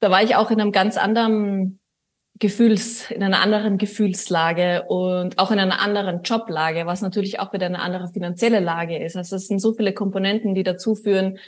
[0.00, 1.80] da war ich auch in einem ganz anderen
[2.38, 7.66] Gefühls, in einer anderen Gefühlslage und auch in einer anderen Joblage, was natürlich auch wieder
[7.66, 9.16] eine andere finanzielle Lage ist.
[9.16, 11.38] Also es sind so viele Komponenten, die dazu führen,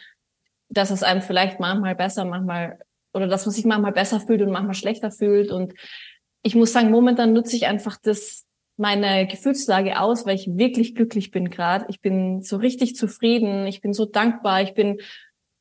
[0.69, 2.79] dass es einem vielleicht manchmal besser, manchmal
[3.13, 5.51] oder dass man sich manchmal besser fühlt und manchmal schlechter fühlt.
[5.51, 5.75] Und
[6.43, 8.47] ich muss sagen, momentan nutze ich einfach das,
[8.81, 11.85] meine Gefühlslage aus, weil ich wirklich glücklich bin gerade.
[11.89, 15.01] Ich bin so richtig zufrieden, ich bin so dankbar, ich bin,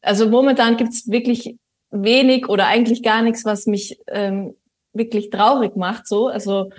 [0.01, 1.58] also momentan gibt's wirklich
[1.91, 4.55] wenig oder eigentlich gar nichts, was mich ähm,
[4.93, 6.08] wirklich traurig macht.
[6.08, 6.69] So, also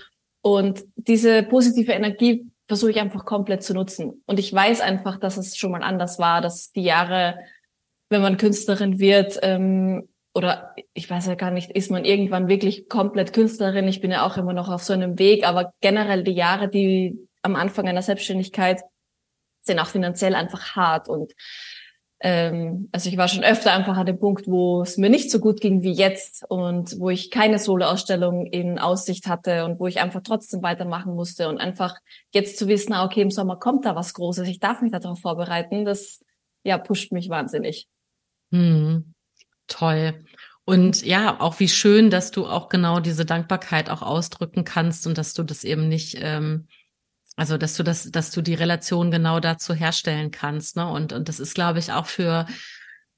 [0.41, 4.23] und diese positive Energie versuche ich einfach komplett zu nutzen.
[4.27, 7.39] Und ich weiß einfach, dass es schon mal anders war, dass die Jahre,
[8.09, 12.89] wenn man Künstlerin wird, ähm, oder ich weiß ja gar nicht, ist man irgendwann wirklich
[12.89, 13.89] komplett Künstlerin?
[13.89, 17.19] Ich bin ja auch immer noch auf so einem Weg, aber generell die Jahre, die
[17.43, 18.81] am Anfang einer Selbstständigkeit
[19.63, 21.33] sind auch finanziell einfach hart und
[22.23, 25.41] ähm, also ich war schon öfter einfach an dem Punkt, wo es mir nicht so
[25.41, 30.01] gut ging wie jetzt und wo ich keine Solo-Ausstellung in Aussicht hatte und wo ich
[30.01, 31.97] einfach trotzdem weitermachen musste und einfach
[32.33, 35.19] jetzt zu wissen, ah, okay, im Sommer kommt da was Großes, ich darf mich darauf
[35.19, 36.23] vorbereiten, das
[36.63, 37.89] ja pusht mich wahnsinnig.
[38.53, 39.15] Hm.
[39.71, 40.25] Toll.
[40.67, 45.17] Und ja, auch wie schön, dass du auch genau diese Dankbarkeit auch ausdrücken kannst und
[45.17, 46.69] dass du das eben nicht, ähm,
[47.37, 50.77] also dass du das, dass du die Relation genau dazu herstellen kannst.
[50.77, 50.87] Ne?
[50.87, 52.47] Und, und das ist, glaube ich, auch für,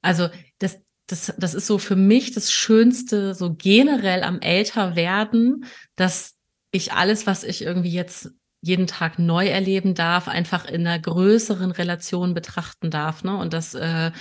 [0.03, 0.29] also
[0.61, 5.65] das, das, das ist so für mich das Schönste, so generell am Älterwerden,
[5.97, 6.35] dass
[6.71, 8.31] ich alles, was ich irgendwie jetzt
[8.63, 13.25] jeden Tag neu erleben darf, einfach in einer größeren Relation betrachten darf.
[13.25, 13.37] Ne?
[13.37, 14.13] Und das äh,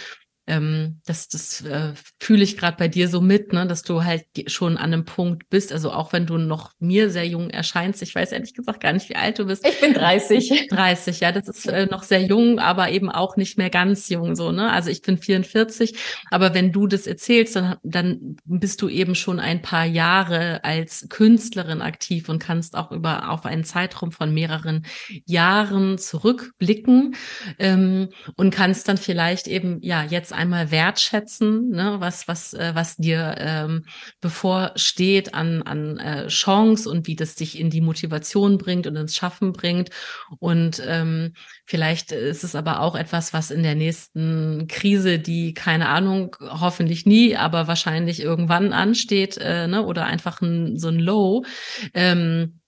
[0.52, 4.26] ähm, das, das äh, fühle ich gerade bei dir so mit, ne, dass du halt
[4.48, 8.14] schon an einem Punkt bist, also auch wenn du noch mir sehr jung erscheinst, ich
[8.14, 9.66] weiß ehrlich gesagt gar nicht, wie alt du bist.
[9.66, 10.68] Ich bin 30.
[10.70, 14.36] 30, ja, das ist äh, noch sehr jung, aber eben auch nicht mehr ganz jung
[14.36, 14.70] so, ne?
[14.72, 15.96] Also ich bin 44,
[16.30, 21.08] aber wenn du das erzählst, dann, dann bist du eben schon ein paar Jahre als
[21.08, 24.86] Künstlerin aktiv und kannst auch über auf einen Zeitraum von mehreren
[25.26, 27.16] Jahren zurückblicken
[27.58, 32.98] ähm, und kannst dann vielleicht eben ja jetzt einmal wertschätzen, ne, was, was, äh, was
[32.98, 33.86] dir ähm,
[34.20, 39.16] bevorsteht an, an äh, Chance und wie das dich in die Motivation bringt und ins
[39.16, 39.92] Schaffen bringt.
[40.40, 41.34] Und ähm,
[41.66, 47.06] vielleicht ist es aber auch etwas, was in der nächsten Krise, die keine Ahnung, hoffentlich
[47.06, 51.46] nie, aber wahrscheinlich irgendwann ansteht, äh, ne, oder einfach ein, so ein Low,
[51.94, 52.62] ähm,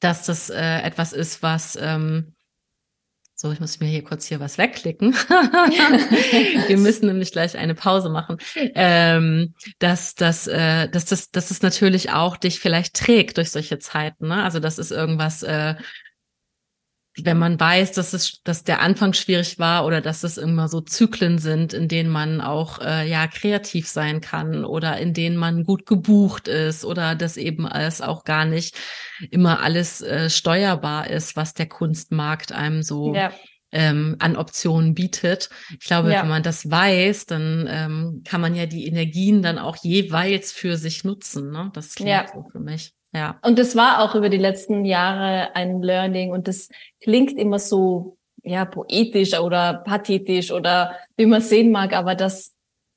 [0.00, 2.35] dass das äh, etwas ist, was ähm,
[3.38, 5.12] So, ich muss mir hier kurz hier was wegklicken.
[6.68, 8.38] Wir müssen nämlich gleich eine Pause machen.
[8.74, 13.78] Ähm, dass, dass, äh, dass, das, dass es natürlich auch dich vielleicht trägt durch solche
[13.78, 14.28] Zeiten.
[14.28, 14.42] Ne?
[14.42, 15.74] Also das ist irgendwas, äh,
[17.22, 20.80] wenn man weiß, dass es, dass der Anfang schwierig war oder dass es immer so
[20.80, 25.64] Zyklen sind, in denen man auch äh, ja kreativ sein kann oder in denen man
[25.64, 28.76] gut gebucht ist oder dass eben es auch gar nicht
[29.30, 33.32] immer alles äh, steuerbar ist, was der Kunstmarkt einem so ja.
[33.72, 35.48] ähm, an Optionen bietet.
[35.70, 36.22] Ich glaube, ja.
[36.22, 40.76] wenn man das weiß, dann ähm, kann man ja die Energien dann auch jeweils für
[40.76, 41.50] sich nutzen.
[41.50, 41.70] Ne?
[41.72, 42.26] Das klingt ja.
[42.32, 42.95] so für mich.
[43.16, 43.38] Ja.
[43.42, 46.68] Und das war auch über die letzten Jahre ein Learning und das
[47.00, 52.54] klingt immer so, ja, poetisch oder pathetisch oder wie man sehen mag, aber dass,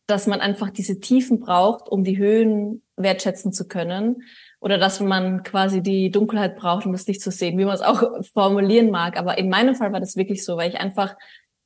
[0.08, 4.24] dass man einfach diese Tiefen braucht, um die Höhen wertschätzen zu können
[4.60, 7.82] oder dass man quasi die Dunkelheit braucht, um das Licht zu sehen, wie man es
[7.82, 8.04] auch
[8.34, 9.18] formulieren mag.
[9.18, 11.16] Aber in meinem Fall war das wirklich so, weil ich einfach,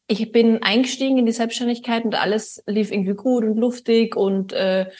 [0.08, 4.92] ich bin eingestiegen in die Selbstständigkeit und alles lief irgendwie gut und luftig und äh,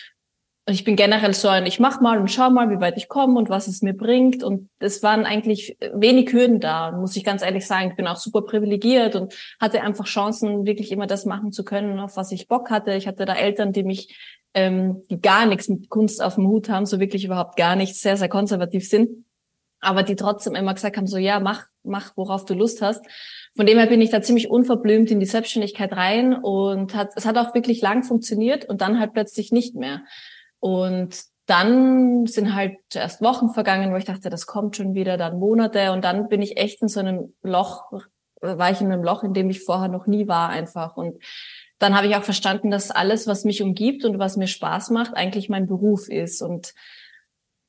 [0.66, 3.10] und ich bin generell so ein, ich mach mal und schau mal, wie weit ich
[3.10, 4.44] komme und was es mir bringt.
[4.44, 7.90] Und es waren eigentlich wenig Hürden da, muss ich ganz ehrlich sagen.
[7.90, 12.00] Ich bin auch super privilegiert und hatte einfach Chancen, wirklich immer das machen zu können,
[12.00, 12.94] auf was ich Bock hatte.
[12.94, 14.18] Ich hatte da Eltern, die mich,
[14.54, 18.00] ähm, die gar nichts mit Kunst auf dem Hut haben, so wirklich überhaupt gar nichts,
[18.00, 19.26] sehr, sehr konservativ sind,
[19.82, 23.06] aber die trotzdem immer gesagt haben, so ja, mach, mach, worauf du Lust hast.
[23.54, 27.26] Von dem her bin ich da ziemlich unverblümt in die Selbstständigkeit rein und hat, es
[27.26, 30.04] hat auch wirklich lang funktioniert und dann halt plötzlich nicht mehr.
[30.64, 35.38] Und dann sind halt zuerst Wochen vergangen, wo ich dachte, das kommt schon wieder, dann
[35.38, 37.92] Monate und dann bin ich echt in so einem Loch,
[38.40, 40.96] war ich in einem Loch, in dem ich vorher noch nie war einfach.
[40.96, 41.22] Und
[41.80, 45.18] dann habe ich auch verstanden, dass alles, was mich umgibt und was mir Spaß macht,
[45.18, 46.42] eigentlich mein Beruf ist.
[46.42, 46.74] Und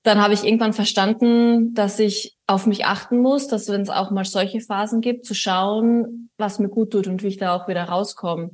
[0.05, 4.13] dann habe ich irgendwann verstanden, dass ich auf mich achten muss, dass wenn es auch
[4.13, 7.67] mal solche Phasen gibt, zu schauen, was mir gut tut und wie ich da auch
[7.67, 8.51] wieder rauskomme.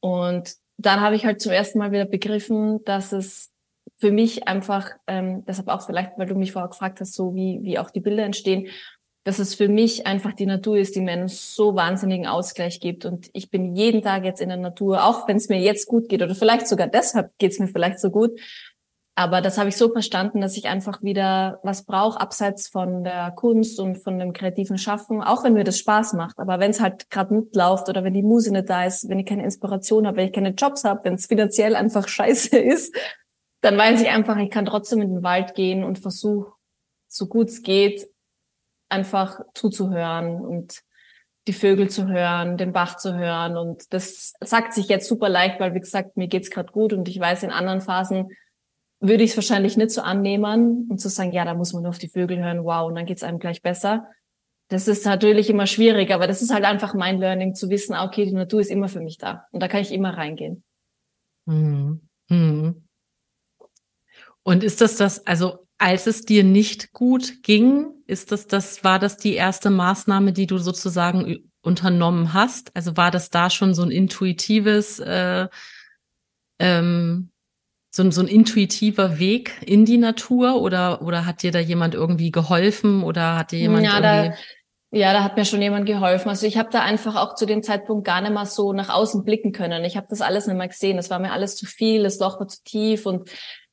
[0.00, 3.52] Und dann habe ich halt zum ersten Mal wieder begriffen, dass es
[3.98, 7.60] für mich einfach, ähm, deshalb auch vielleicht, weil du mich vorher gefragt hast, so wie,
[7.62, 8.68] wie auch die Bilder entstehen,
[9.24, 13.04] dass es für mich einfach die Natur ist, die mir einen so wahnsinnigen Ausgleich gibt.
[13.04, 16.08] Und ich bin jeden Tag jetzt in der Natur, auch wenn es mir jetzt gut
[16.08, 18.40] geht oder vielleicht sogar deshalb geht es mir vielleicht so gut.
[19.16, 23.32] Aber das habe ich so verstanden, dass ich einfach wieder was brauche, abseits von der
[23.32, 26.38] Kunst und von dem kreativen Schaffen, auch wenn mir das Spaß macht.
[26.38, 29.26] Aber wenn es halt gerade nicht oder wenn die Muse nicht da ist, wenn ich
[29.26, 32.94] keine Inspiration habe, wenn ich keine Jobs habe, wenn es finanziell einfach scheiße ist,
[33.60, 36.52] dann weiß ich einfach, ich kann trotzdem in den Wald gehen und versuche,
[37.08, 38.08] so gut es geht,
[38.88, 40.82] einfach zuzuhören und
[41.46, 43.56] die Vögel zu hören, den Bach zu hören.
[43.56, 47.08] Und das sagt sich jetzt super leicht, weil wie gesagt, mir geht's gerade gut und
[47.08, 48.28] ich weiß, in anderen Phasen
[49.00, 51.90] würde ich es wahrscheinlich nicht so annehmen und zu sagen, ja, da muss man nur
[51.90, 54.08] auf die Vögel hören, wow, und dann geht's einem gleich besser.
[54.68, 58.26] Das ist natürlich immer schwierig, aber das ist halt einfach mein Learning zu wissen, okay,
[58.26, 60.62] die Natur ist immer für mich da und da kann ich immer reingehen.
[61.46, 62.08] Mhm.
[62.28, 62.87] Mhm.
[64.48, 68.98] Und ist das das, also als es dir nicht gut ging, ist das das, war
[68.98, 72.74] das die erste Maßnahme, die du sozusagen unternommen hast?
[72.74, 75.48] Also war das da schon so ein intuitives, äh,
[76.58, 77.30] ähm,
[77.90, 82.30] so, so ein intuitiver Weg in die Natur oder, oder hat dir da jemand irgendwie
[82.30, 84.30] geholfen oder hat dir jemand ja, irgendwie...
[84.30, 86.30] Da, ja, da hat mir schon jemand geholfen.
[86.30, 89.24] Also ich habe da einfach auch zu dem Zeitpunkt gar nicht mal so nach außen
[89.24, 89.84] blicken können.
[89.84, 90.96] Ich habe das alles nicht mehr gesehen.
[90.96, 93.28] Das war mir alles zu viel, das Loch war zu tief und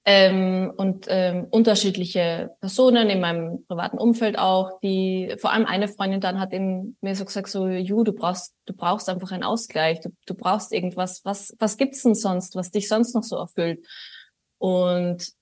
[0.05, 6.21] ähm, und ähm, unterschiedliche Personen in meinem privaten Umfeld auch, die vor allem eine Freundin
[6.21, 10.01] dann hat eben mir so gesagt so, Ju, du brauchst du brauchst einfach einen Ausgleich,
[10.01, 13.83] du, du brauchst irgendwas, was was gibt's denn sonst, was dich sonst noch so erfüllt?
[14.59, 15.33] Und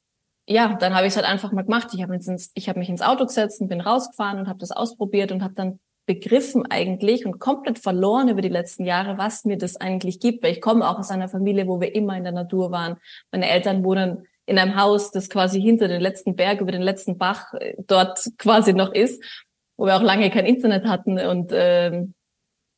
[0.47, 1.89] ja, dann habe ich es halt einfach mal gemacht.
[1.93, 4.71] Ich habe mich, ich hab mich ins Auto gesetzt und bin rausgefahren und habe das
[4.71, 9.57] ausprobiert und habe dann begriffen eigentlich und komplett verloren über die letzten Jahre, was mir
[9.57, 10.43] das eigentlich gibt.
[10.43, 12.97] Weil ich komme auch aus einer Familie, wo wir immer in der Natur waren.
[13.31, 17.17] Meine Eltern wohnen in einem Haus, das quasi hinter den letzten Berg, über den letzten
[17.17, 19.23] Bach äh, dort quasi noch ist,
[19.77, 21.19] wo wir auch lange kein Internet hatten.
[21.19, 22.13] Und ähm,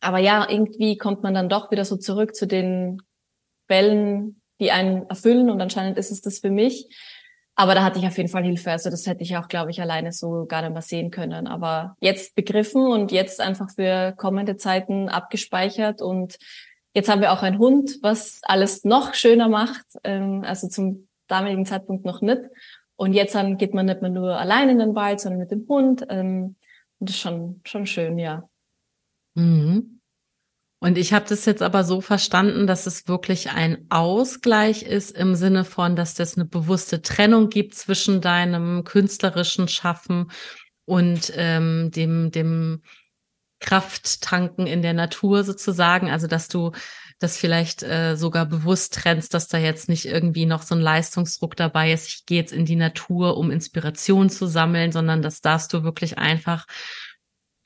[0.02, 3.02] aber ja, irgendwie kommt man dann doch wieder so zurück zu den
[3.68, 5.50] Quellen, die einen erfüllen.
[5.50, 6.88] Und anscheinend ist es das für mich.
[7.56, 8.72] Aber da hatte ich auf jeden Fall Hilfe.
[8.72, 11.48] Also das hätte ich auch, glaube ich, alleine so gar nicht mehr sehen können.
[11.48, 16.02] Aber jetzt begriffen und jetzt einfach für kommende Zeiten abgespeichert.
[16.02, 16.38] Und
[16.94, 19.86] jetzt haben wir auch einen Hund, was alles noch schöner macht.
[20.04, 22.42] Ähm, also zum damaligen Zeitpunkt noch nicht.
[22.96, 25.68] Und jetzt dann geht man nicht mehr nur allein in den Wald, sondern mit dem
[25.68, 26.06] Hund.
[26.10, 26.56] Ähm,
[27.00, 28.48] und das ist schon, schon schön, ja.
[29.36, 29.96] Mhm.
[30.80, 35.36] Und ich habe das jetzt aber so verstanden, dass es wirklich ein Ausgleich ist im
[35.36, 40.32] Sinne von, dass das eine bewusste Trennung gibt zwischen deinem künstlerischen Schaffen
[40.86, 42.84] und ähm, dem, dem
[43.60, 46.72] Kraft tanken in der Natur sozusagen, also dass du
[47.20, 51.56] das vielleicht äh, sogar bewusst trennst, dass da jetzt nicht irgendwie noch so ein Leistungsdruck
[51.56, 55.72] dabei ist, ich gehe jetzt in die Natur, um Inspiration zu sammeln, sondern das darfst
[55.74, 56.66] du wirklich einfach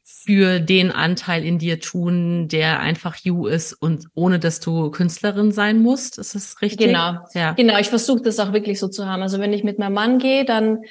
[0.03, 5.51] für den Anteil in dir tun, der einfach you ist und ohne dass du Künstlerin
[5.51, 6.19] sein musst.
[6.19, 6.87] Ist das richtig?
[6.87, 7.17] Genau.
[7.33, 7.53] Ja.
[7.53, 9.23] Genau, ich versuche das auch wirklich so zu haben.
[9.23, 10.83] Also wenn ich mit meinem Mann gehe, dann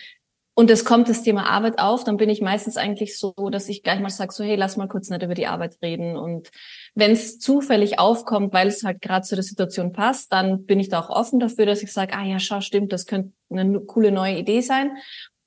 [0.59, 3.85] und es kommt das Thema Arbeit auf, dann bin ich meistens eigentlich so, dass ich
[3.85, 6.17] gleich mal sage, so hey, lass mal kurz nicht über die Arbeit reden.
[6.17, 6.51] Und
[6.97, 10.89] wenn es zufällig aufkommt, weil es halt gerade zu der Situation passt, dann bin ich
[10.89, 14.11] da auch offen dafür, dass ich sage, ah ja, schau, stimmt, das könnte eine coole
[14.11, 14.97] neue Idee sein.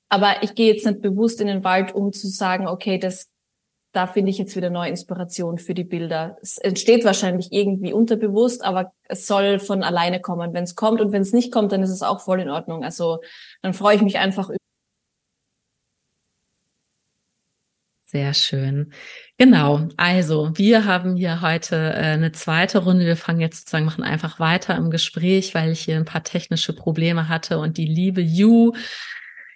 [0.08, 3.28] Aber ich gehe jetzt nicht bewusst in den Wald, um zu sagen, okay, das
[3.92, 6.38] da finde ich jetzt wieder neue Inspiration für die Bilder.
[6.40, 10.54] Es entsteht wahrscheinlich irgendwie unterbewusst, aber es soll von alleine kommen.
[10.54, 12.82] Wenn es kommt und wenn es nicht kommt, dann ist es auch voll in Ordnung.
[12.82, 13.18] Also
[13.60, 14.48] dann freue ich mich einfach.
[18.12, 18.92] Sehr schön.
[19.38, 19.88] Genau.
[19.96, 23.06] Also wir haben hier heute äh, eine zweite Runde.
[23.06, 26.74] Wir fangen jetzt sozusagen, machen einfach weiter im Gespräch, weil ich hier ein paar technische
[26.74, 28.72] Probleme hatte und die liebe You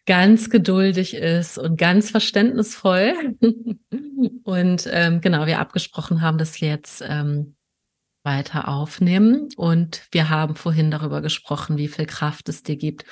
[0.07, 3.37] ganz geduldig ist und ganz verständnisvoll.
[4.45, 7.57] und ähm, genau, wir abgesprochen haben, dass wir jetzt ähm,
[8.23, 9.51] weiter aufnehmen.
[9.59, 13.05] Und wir haben vorhin darüber gesprochen, wie viel Kraft es dir gibt,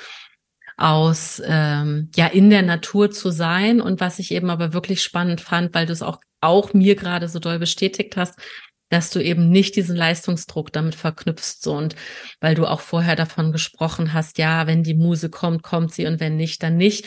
[0.77, 3.81] aus ähm, ja in der Natur zu sein.
[3.81, 7.29] Und was ich eben aber wirklich spannend fand, weil du es auch auch mir gerade
[7.29, 8.39] so doll bestätigt hast,
[8.91, 11.97] dass du eben nicht diesen Leistungsdruck damit verknüpfst so und
[12.41, 16.21] weil du auch vorher davon gesprochen hast, ja, wenn die Muse kommt, kommt sie und
[16.21, 17.07] wenn nicht, dann nicht.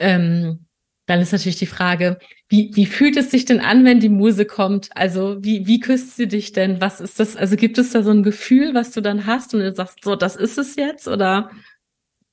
[0.00, 0.66] Ähm,
[1.06, 4.46] dann ist natürlich die Frage, wie, wie fühlt es sich denn an, wenn die Muse
[4.46, 4.88] kommt?
[4.94, 6.80] Also wie, wie küsst sie dich denn?
[6.80, 7.36] Was ist das?
[7.36, 10.16] Also gibt es da so ein Gefühl, was du dann hast und du sagst, so,
[10.16, 11.50] das ist es jetzt oder?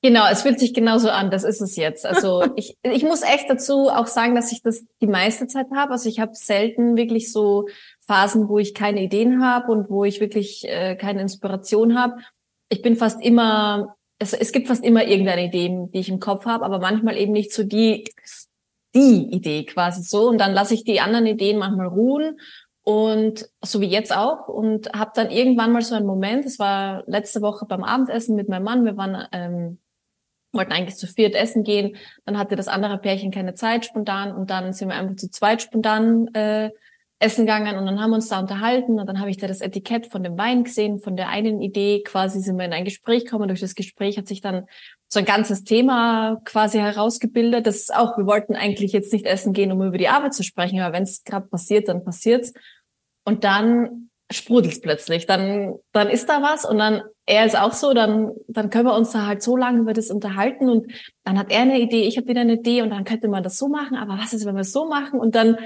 [0.04, 2.04] Genau, es fühlt sich genauso an, das ist es jetzt.
[2.04, 5.92] Also ich, ich muss echt dazu auch sagen, dass ich das die meiste Zeit habe.
[5.92, 7.68] Also ich habe selten wirklich so
[8.00, 12.16] Phasen, wo ich keine Ideen habe und wo ich wirklich äh, keine Inspiration habe.
[12.68, 16.46] Ich bin fast immer, es, es gibt fast immer irgendeine Idee, die ich im Kopf
[16.46, 18.04] habe, aber manchmal eben nicht so die,
[18.96, 20.28] die Idee quasi so.
[20.28, 22.40] Und dann lasse ich die anderen Ideen manchmal ruhen
[22.82, 27.04] und so wie jetzt auch und habe dann irgendwann mal so einen Moment, das war
[27.06, 29.78] letzte Woche beim Abendessen mit meinem Mann, wir waren ähm,
[30.52, 34.50] wollten eigentlich zu viert essen gehen, dann hatte das andere Pärchen keine Zeit spontan und
[34.50, 36.70] dann sind wir einfach zu zweit spontan äh,
[37.22, 39.60] essen gegangen und dann haben wir uns da unterhalten und dann habe ich da das
[39.60, 43.24] Etikett von dem Wein gesehen, von der einen Idee, quasi sind wir in ein Gespräch
[43.24, 43.46] gekommen.
[43.46, 44.66] Durch das Gespräch hat sich dann
[45.08, 47.66] so ein ganzes Thema quasi herausgebildet.
[47.66, 50.42] Das ist auch, wir wollten eigentlich jetzt nicht essen gehen, um über die Arbeit zu
[50.42, 52.52] sprechen, aber wenn es gerade passiert, dann passiert's.
[53.24, 55.26] Und dann sprudelt's plötzlich.
[55.26, 58.96] Dann, dann ist da was und dann er ist auch so, dann, dann können wir
[58.96, 60.92] uns da halt so lange über das unterhalten und
[61.24, 63.58] dann hat er eine Idee, ich habe wieder eine Idee und dann könnte man das
[63.58, 65.20] so machen, aber was ist, wenn wir es so machen?
[65.20, 65.56] Und dann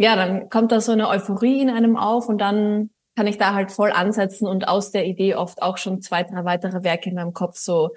[0.00, 3.52] ja, dann kommt da so eine Euphorie in einem auf und dann kann ich da
[3.52, 7.16] halt voll ansetzen und aus der Idee oft auch schon zwei, drei weitere Werke in
[7.16, 7.90] meinem Kopf so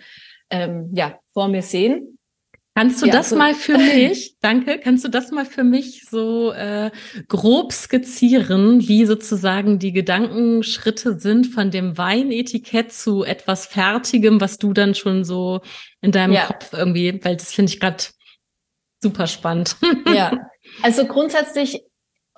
[0.49, 2.19] ähm, ja vor mir sehen.
[2.75, 3.35] Kannst du ja, das so.
[3.35, 6.89] mal für mich, danke, kannst du das mal für mich so äh,
[7.27, 14.73] grob skizzieren, wie sozusagen die Gedankenschritte sind von dem Weinetikett zu etwas Fertigem, was du
[14.73, 15.61] dann schon so
[16.01, 16.47] in deinem ja.
[16.47, 18.05] Kopf irgendwie, weil das finde ich gerade
[19.01, 19.75] super spannend.
[20.11, 20.49] Ja,
[20.81, 21.83] also grundsätzlich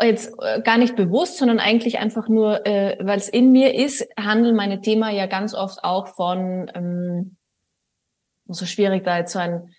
[0.01, 4.05] jetzt äh, gar nicht bewusst, sondern eigentlich einfach nur, äh, weil es in mir ist,
[4.17, 7.37] handeln meine Themen ja ganz oft auch von, ähm,
[8.47, 9.69] so schwierig da jetzt so ein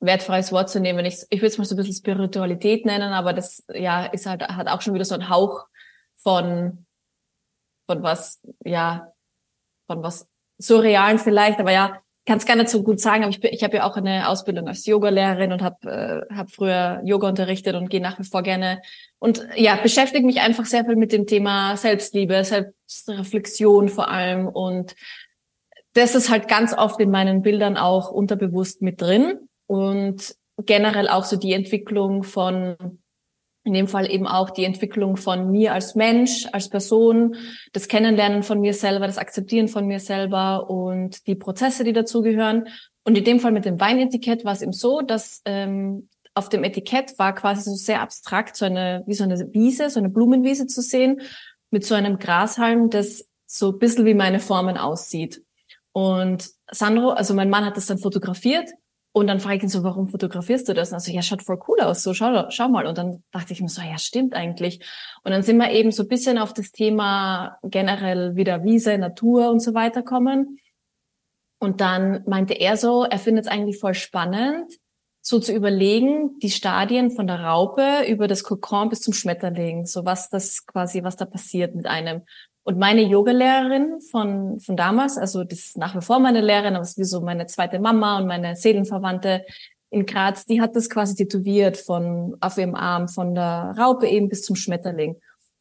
[0.00, 1.04] wertfreies Wort zu nehmen.
[1.04, 4.42] Ich, ich würde es mal so ein bisschen Spiritualität nennen, aber das ja ist halt
[4.42, 5.66] hat auch schon wieder so ein Hauch
[6.16, 6.86] von
[7.86, 9.12] von was ja
[9.86, 13.42] von was surrealen vielleicht, aber ja kann es gar nicht so gut sagen, aber ich,
[13.42, 17.74] ich habe ja auch eine Ausbildung als Yogalehrerin und habe äh, hab früher Yoga unterrichtet
[17.74, 18.82] und gehe nach wie vor gerne.
[19.18, 24.46] Und ja, beschäftige mich einfach sehr viel mit dem Thema Selbstliebe, Selbstreflexion vor allem.
[24.46, 24.94] Und
[25.94, 30.34] das ist halt ganz oft in meinen Bildern auch unterbewusst mit drin und
[30.66, 32.98] generell auch so die Entwicklung von
[33.68, 37.36] in dem Fall eben auch die Entwicklung von mir als Mensch, als Person,
[37.74, 42.68] das Kennenlernen von mir selber, das Akzeptieren von mir selber und die Prozesse, die dazugehören.
[43.04, 46.64] Und in dem Fall mit dem Weinetikett war es eben so, dass ähm, auf dem
[46.64, 50.66] Etikett war quasi so sehr abstrakt so eine, wie so eine Wiese, so eine Blumenwiese
[50.66, 51.20] zu sehen,
[51.70, 55.42] mit so einem Grashalm, das so ein bisschen wie meine Formen aussieht.
[55.92, 58.70] Und Sandro, also mein Mann hat das dann fotografiert
[59.18, 60.90] und dann frage ich ihn so, warum fotografierst du das?
[60.90, 62.86] Und also, ja, schaut voll cool aus, so schau, schau mal.
[62.86, 64.80] Und dann dachte ich mir so, ja, stimmt eigentlich.
[65.24, 69.50] Und dann sind wir eben so ein bisschen auf das Thema generell wieder Wiese, Natur
[69.50, 70.58] und so weiter kommen.
[71.58, 74.72] Und dann meinte er so, er findet es eigentlich voll spannend
[75.28, 80.06] so zu überlegen, die Stadien von der Raupe über das Kokon bis zum Schmetterling, so
[80.06, 82.22] was das quasi, was da passiert mit einem.
[82.68, 86.82] Und meine Yogalehrerin von, von damals, also das ist nach wie vor meine Lehrerin, aber
[86.82, 89.46] es ist wie so meine zweite Mama und meine Seelenverwandte
[89.88, 94.28] in Graz, die hat das quasi tätowiert von, auf ihrem Arm, von der Raupe eben
[94.28, 95.16] bis zum Schmetterling.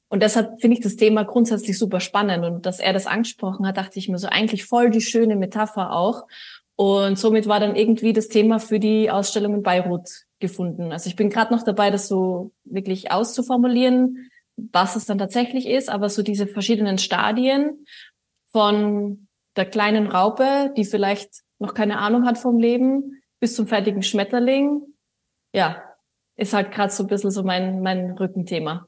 [0.09, 2.43] Und deshalb finde ich das Thema grundsätzlich super spannend.
[2.43, 5.93] Und dass er das angesprochen hat, dachte ich mir so eigentlich voll die schöne Metapher
[5.93, 6.27] auch.
[6.75, 10.91] Und somit war dann irgendwie das Thema für die Ausstellung in Beirut gefunden.
[10.91, 15.89] Also ich bin gerade noch dabei, das so wirklich auszuformulieren, was es dann tatsächlich ist,
[15.89, 17.85] aber so diese verschiedenen Stadien
[18.51, 24.03] von der kleinen Raupe, die vielleicht noch keine Ahnung hat vom Leben, bis zum fertigen
[24.03, 24.81] Schmetterling,
[25.53, 25.83] ja,
[26.35, 28.87] ist halt gerade so ein bisschen so mein, mein Rückenthema.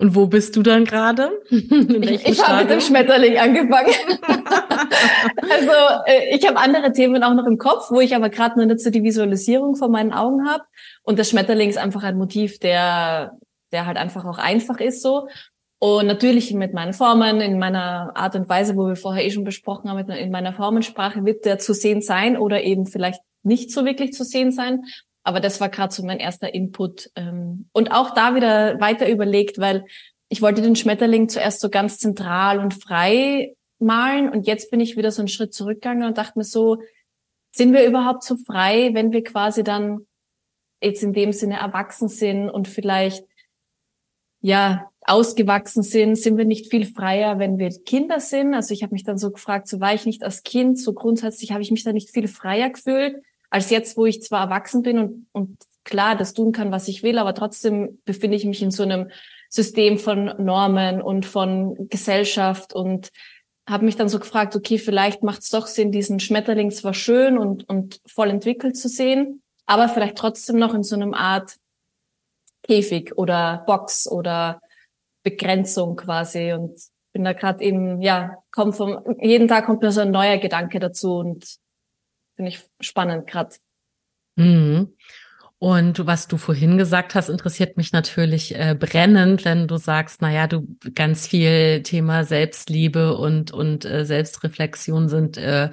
[0.00, 1.30] Und wo bist du dann gerade?
[1.50, 3.92] Ich, ich habe mit dem Schmetterling angefangen.
[5.50, 5.72] also
[6.06, 8.80] äh, ich habe andere Themen auch noch im Kopf, wo ich aber gerade nur nicht
[8.80, 10.62] so die Visualisierung vor meinen Augen habe.
[11.02, 13.36] Und das Schmetterling ist einfach ein Motiv, der,
[13.72, 15.28] der halt einfach auch einfach ist so.
[15.80, 19.44] Und natürlich mit meinen Formen, in meiner Art und Weise, wo wir vorher eh schon
[19.44, 23.84] besprochen haben, in meiner Formensprache wird der zu sehen sein oder eben vielleicht nicht so
[23.84, 24.82] wirklich zu sehen sein.
[25.22, 27.10] Aber das war gerade so mein erster Input.
[27.14, 29.84] Ähm, und auch da wieder weiter überlegt, weil
[30.28, 34.30] ich wollte den Schmetterling zuerst so ganz zentral und frei malen.
[34.30, 36.78] Und jetzt bin ich wieder so einen Schritt zurückgegangen und dachte mir so,
[37.50, 40.06] sind wir überhaupt so frei, wenn wir quasi dann
[40.82, 43.24] jetzt in dem Sinne erwachsen sind und vielleicht
[44.40, 48.54] ja ausgewachsen sind, sind wir nicht viel freier, wenn wir Kinder sind.
[48.54, 51.52] Also ich habe mich dann so gefragt, so war ich nicht als Kind, so grundsätzlich
[51.52, 54.98] habe ich mich da nicht viel freier gefühlt als jetzt, wo ich zwar erwachsen bin
[54.98, 58.70] und, und klar das tun kann, was ich will, aber trotzdem befinde ich mich in
[58.70, 59.10] so einem
[59.48, 63.10] System von Normen und von Gesellschaft und
[63.68, 67.38] habe mich dann so gefragt, okay, vielleicht macht es doch Sinn, diesen Schmetterling zwar schön
[67.38, 71.54] und, und voll entwickelt zu sehen, aber vielleicht trotzdem noch in so einem Art
[72.68, 74.60] Käfig oder Box oder
[75.22, 76.78] Begrenzung quasi und
[77.12, 80.78] bin da gerade eben, ja, kommt vom, jeden Tag kommt mir so ein neuer Gedanke
[80.78, 81.58] dazu und
[82.38, 83.56] Finde ich spannend gerade.
[84.36, 84.94] Mhm.
[85.58, 90.30] Und was du vorhin gesagt hast, interessiert mich natürlich äh, brennend, wenn du sagst, na
[90.30, 95.70] ja, du ganz viel Thema Selbstliebe und und äh, Selbstreflexion sind äh,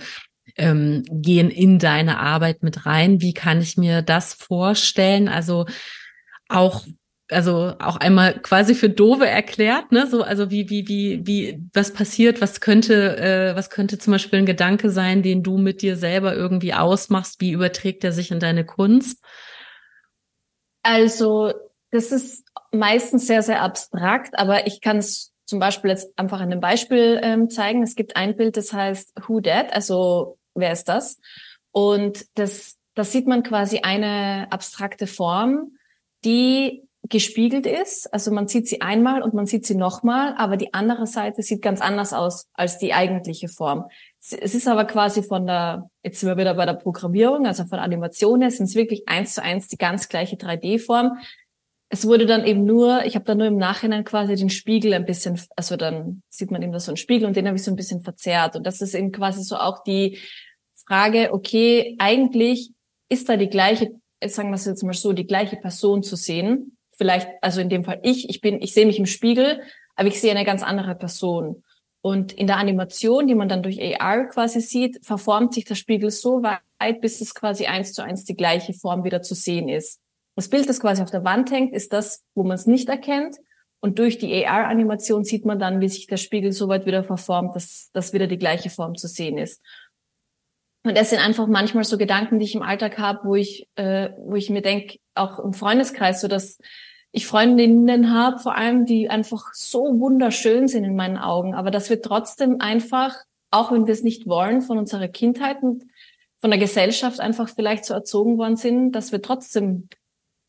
[0.56, 3.22] ähm, gehen in deine Arbeit mit rein.
[3.22, 5.28] Wie kann ich mir das vorstellen?
[5.28, 5.68] Also
[6.50, 6.86] auch
[7.32, 10.06] also auch einmal quasi für Dove erklärt, ne?
[10.08, 14.40] So, also wie, wie, wie, wie, was passiert, was könnte, äh, was könnte zum Beispiel
[14.40, 18.40] ein Gedanke sein, den du mit dir selber irgendwie ausmachst, wie überträgt er sich in
[18.40, 19.24] deine Kunst?
[20.84, 21.54] Also,
[21.90, 26.52] das ist meistens sehr, sehr abstrakt, aber ich kann es zum Beispiel jetzt einfach an
[26.52, 27.82] einem Beispiel ähm, zeigen.
[27.82, 31.20] Es gibt ein Bild, das heißt Who That, also wer ist das?
[31.72, 35.78] Und das, das sieht man quasi eine abstrakte Form,
[36.26, 38.12] die gespiegelt ist.
[38.14, 41.62] Also man sieht sie einmal und man sieht sie nochmal, aber die andere Seite sieht
[41.62, 43.86] ganz anders aus als die eigentliche Form.
[44.20, 47.80] Es ist aber quasi von der, jetzt sind wir wieder bei der Programmierung, also von
[47.80, 51.20] Animationen, sind es wirklich eins zu eins die ganz gleiche 3D-Form.
[51.90, 55.06] Es wurde dann eben nur, ich habe dann nur im Nachhinein quasi den Spiegel ein
[55.06, 57.72] bisschen, also dann sieht man eben da so einen Spiegel und den habe ich so
[57.72, 58.56] ein bisschen verzerrt.
[58.56, 60.18] Und das ist eben quasi so auch die
[60.88, 62.72] Frage, okay, eigentlich
[63.10, 63.92] ist da die gleiche,
[64.34, 67.84] sagen wir es jetzt mal so, die gleiche Person zu sehen vielleicht, also in dem
[67.84, 69.62] Fall ich, ich bin, ich sehe mich im Spiegel,
[69.96, 71.64] aber ich sehe eine ganz andere Person.
[72.02, 76.12] Und in der Animation, die man dann durch AR quasi sieht, verformt sich der Spiegel
[76.12, 80.02] so weit, bis es quasi eins zu eins die gleiche Form wieder zu sehen ist.
[80.36, 83.38] Das Bild, das quasi auf der Wand hängt, ist das, wo man es nicht erkennt.
[83.80, 87.56] Und durch die AR-Animation sieht man dann, wie sich der Spiegel so weit wieder verformt,
[87.56, 89.64] dass, dass wieder die gleiche Form zu sehen ist.
[90.86, 94.12] Und das sind einfach manchmal so Gedanken, die ich im Alltag habe, wo ich, äh,
[94.20, 96.60] wo ich mir denke, auch im Freundeskreis, so dass
[97.12, 101.90] ich Freundinnen habe, vor allem, die einfach so wunderschön sind in meinen Augen, aber dass
[101.90, 103.16] wir trotzdem einfach,
[103.50, 105.86] auch wenn wir es nicht wollen, von unserer Kindheit und
[106.40, 109.90] von der Gesellschaft einfach vielleicht so erzogen worden sind, dass wir trotzdem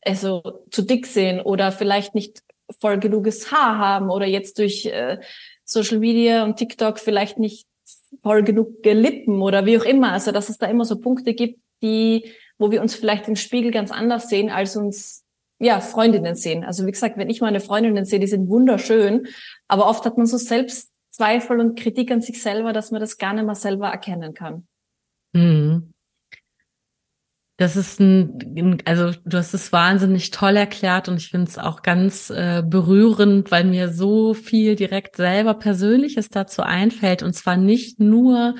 [0.01, 2.43] also zu dick sehen oder vielleicht nicht
[2.79, 5.19] voll genuges Haar haben oder jetzt durch äh,
[5.63, 7.65] Social Media und TikTok vielleicht nicht
[8.21, 10.11] voll genug Lippen oder wie auch immer.
[10.11, 13.71] Also dass es da immer so Punkte gibt, die, wo wir uns vielleicht im Spiegel
[13.71, 15.23] ganz anders sehen, als uns
[15.59, 16.63] ja Freundinnen sehen.
[16.63, 19.27] Also wie gesagt, wenn ich meine Freundinnen sehe, die sind wunderschön,
[19.67, 23.33] aber oft hat man so Selbstzweifel und Kritik an sich selber, dass man das gar
[23.33, 24.67] nicht mehr selber erkennen kann.
[25.33, 25.93] Mhm.
[27.57, 31.81] Das ist ein, also du hast es wahnsinnig toll erklärt und ich finde es auch
[31.81, 37.99] ganz äh, berührend, weil mir so viel direkt selber Persönliches dazu einfällt und zwar nicht
[37.99, 38.55] nur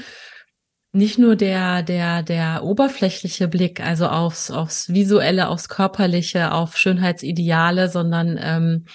[0.94, 7.90] nicht nur der, der, der oberflächliche Blick, also aufs, aufs Visuelle, aufs Körperliche, auf Schönheitsideale,
[7.90, 8.86] sondern ähm,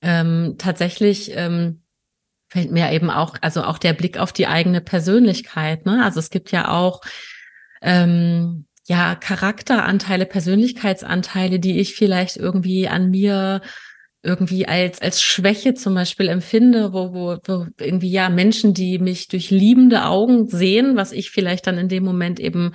[0.00, 1.82] ähm, tatsächlich ähm,
[2.48, 5.84] fällt mir eben auch, also auch der Blick auf die eigene Persönlichkeit.
[5.84, 6.02] Ne?
[6.02, 7.02] Also es gibt ja auch
[7.82, 13.60] ähm, ja Charakteranteile, Persönlichkeitsanteile, die ich vielleicht irgendwie an mir
[14.22, 19.28] irgendwie als als Schwäche zum Beispiel empfinde, wo, wo, wo irgendwie ja Menschen, die mich
[19.28, 22.72] durch liebende Augen sehen, was ich vielleicht dann in dem Moment eben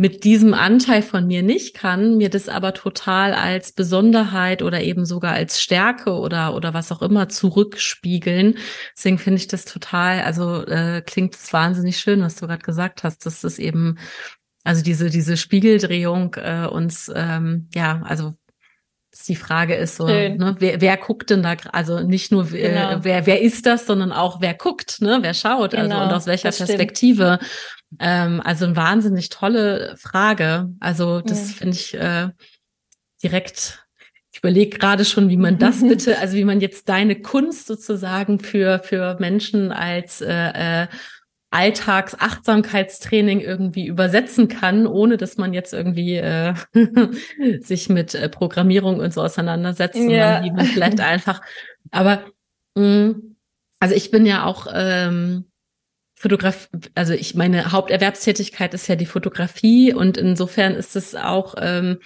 [0.00, 5.04] mit diesem Anteil von mir nicht kann, mir das aber total als Besonderheit oder eben
[5.04, 8.56] sogar als Stärke oder oder was auch immer zurückspiegeln.
[8.96, 13.02] Deswegen finde ich das total, also äh, klingt es wahnsinnig schön, was du gerade gesagt
[13.02, 13.26] hast.
[13.26, 13.98] Das ist eben
[14.68, 18.34] also diese diese Spiegeldrehung äh, uns ähm, ja also
[19.26, 22.90] die Frage ist so, ne, wer, wer guckt denn da, also nicht nur äh, genau.
[22.90, 26.12] äh, wer, wer ist das, sondern auch wer guckt, ne, wer schaut, genau, also und
[26.12, 27.38] aus welcher Perspektive.
[27.98, 30.68] Ähm, also eine wahnsinnig tolle Frage.
[30.78, 31.56] Also das ja.
[31.56, 32.28] finde ich äh,
[33.22, 33.86] direkt,
[34.30, 38.38] ich überlege gerade schon, wie man das bitte, also wie man jetzt deine Kunst sozusagen
[38.38, 40.86] für, für Menschen als äh, äh,
[41.50, 46.54] Alltagsachtsamkeitstraining irgendwie übersetzen kann, ohne dass man jetzt irgendwie äh,
[47.60, 50.42] sich mit äh, Programmierung und so auseinandersetzt, ja.
[50.42, 51.40] sondern vielleicht einfach.
[51.90, 52.24] Aber
[52.74, 53.36] mh, mm,
[53.80, 55.44] also ich bin ja auch ähm,
[56.14, 61.98] Fotograf, also ich meine Haupterwerbstätigkeit ist ja die Fotografie und insofern ist es auch ähm,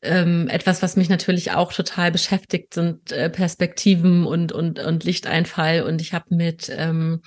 [0.00, 5.82] ähm, etwas, was mich natürlich auch total beschäftigt, sind äh, Perspektiven und und und Lichteinfall
[5.82, 7.20] und ich habe mit ähm,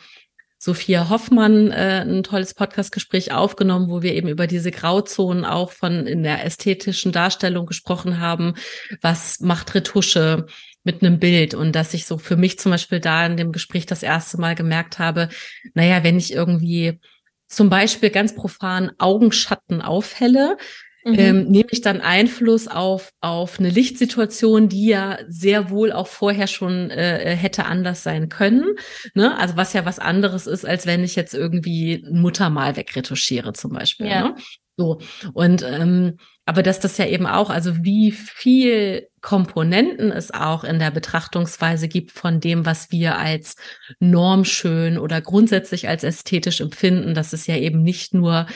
[0.67, 6.05] Sophia Hoffmann äh, ein tolles Podcastgespräch aufgenommen, wo wir eben über diese Grauzonen auch von
[6.05, 8.53] in der ästhetischen Darstellung gesprochen haben.
[9.01, 10.45] Was macht Retusche
[10.83, 11.53] mit einem Bild?
[11.53, 14.55] Und dass ich so für mich zum Beispiel da in dem Gespräch das erste Mal
[14.55, 15.29] gemerkt habe,
[15.73, 16.99] naja, wenn ich irgendwie
[17.47, 20.57] zum Beispiel ganz profan Augenschatten aufhelle,
[21.03, 21.15] mhm.
[21.17, 26.47] ähm, nehme ich dann Einfluss auf, auf eine Lichtsituation, die ja sehr wohl auch vorher
[26.47, 28.75] schon äh, hätte anders sein können.
[29.13, 29.37] Ne?
[29.37, 33.73] Also was ja was anderes ist, als wenn ich jetzt irgendwie ein Muttermal wegretuschiere zum
[33.73, 34.07] Beispiel.
[34.07, 34.29] Ja.
[34.29, 34.35] Ne?
[34.77, 34.99] So.
[35.33, 36.17] Und ähm,
[36.47, 41.89] aber dass das ja eben auch, also wie viel Komponenten es auch in der Betrachtungsweise
[41.89, 43.57] gibt von dem, was wir als
[43.99, 48.47] normschön oder grundsätzlich als ästhetisch empfinden, dass es ja eben nicht nur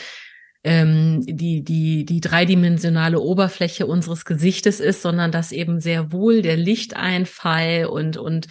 [0.63, 6.57] ähm, die, die, die dreidimensionale Oberfläche unseres Gesichtes ist, sondern dass eben sehr wohl der
[6.57, 8.47] Lichteinfall und, und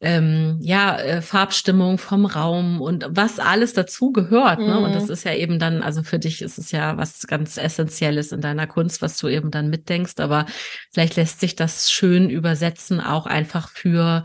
[0.00, 4.60] ähm, ja, äh, Farbstimmung vom Raum und was alles dazu gehört.
[4.60, 4.78] Ne?
[4.78, 5.12] Und das mhm.
[5.12, 8.68] ist ja eben dann, also für dich ist es ja was ganz Essentielles in deiner
[8.68, 10.20] Kunst, was du eben dann mitdenkst.
[10.20, 10.46] Aber
[10.92, 14.22] vielleicht lässt sich das schön übersetzen, auch einfach für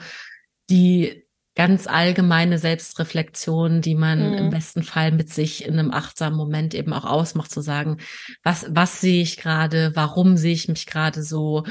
[0.69, 1.22] die
[1.55, 4.37] ganz allgemeine Selbstreflexion, die man mhm.
[4.37, 7.97] im besten Fall mit sich in einem achtsamen Moment eben auch ausmacht, zu sagen,
[8.43, 11.63] was, was sehe ich gerade, warum sehe ich mich gerade so,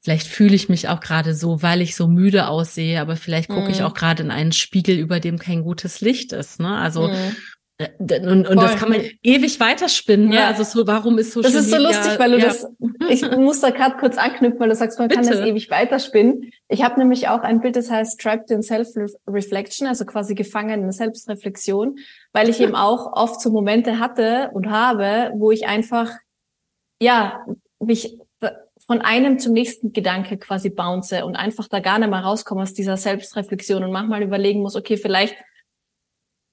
[0.00, 3.62] vielleicht fühle ich mich auch gerade so, weil ich so müde aussehe, aber vielleicht gucke
[3.62, 3.70] mhm.
[3.70, 6.60] ich auch gerade in einen Spiegel, über dem kein gutes Licht ist.
[6.60, 6.76] Ne?
[6.76, 7.36] Also mhm.
[7.78, 10.28] Äh, und, und das kann man ewig weiterspinnen.
[10.28, 10.36] Ne?
[10.36, 10.48] Ja.
[10.48, 12.46] Also so, warum ist so Das ist so lustig, weil du ja.
[12.46, 12.66] das,
[13.08, 15.20] ich muss da gerade kurz anknüpfen, weil du sagst, man Bitte.
[15.20, 16.50] kann das ewig weiterspinnen.
[16.68, 20.92] Ich habe nämlich auch ein Bild, das heißt Trapped in Self-Reflection, also quasi gefangen in
[20.92, 21.98] Selbstreflexion,
[22.32, 26.10] weil ich eben auch oft so Momente hatte und habe, wo ich einfach,
[27.00, 27.44] ja,
[27.78, 28.18] mich
[28.88, 32.72] von einem zum nächsten Gedanke quasi bounce und einfach da gar nicht mehr rauskomme aus
[32.72, 35.36] dieser Selbstreflexion und manchmal überlegen muss, okay, vielleicht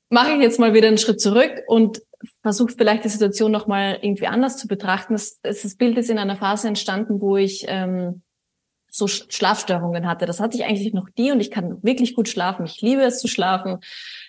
[0.10, 2.02] mache ich jetzt mal wieder einen Schritt zurück und
[2.42, 5.14] versuche vielleicht die Situation nochmal irgendwie anders zu betrachten.
[5.14, 8.22] Das, das Bild ist in einer Phase entstanden, wo ich ähm,
[8.90, 10.26] so Schlafstörungen hatte.
[10.26, 12.66] Das hatte ich eigentlich noch nie und ich kann wirklich gut schlafen.
[12.66, 13.80] Ich liebe es zu schlafen.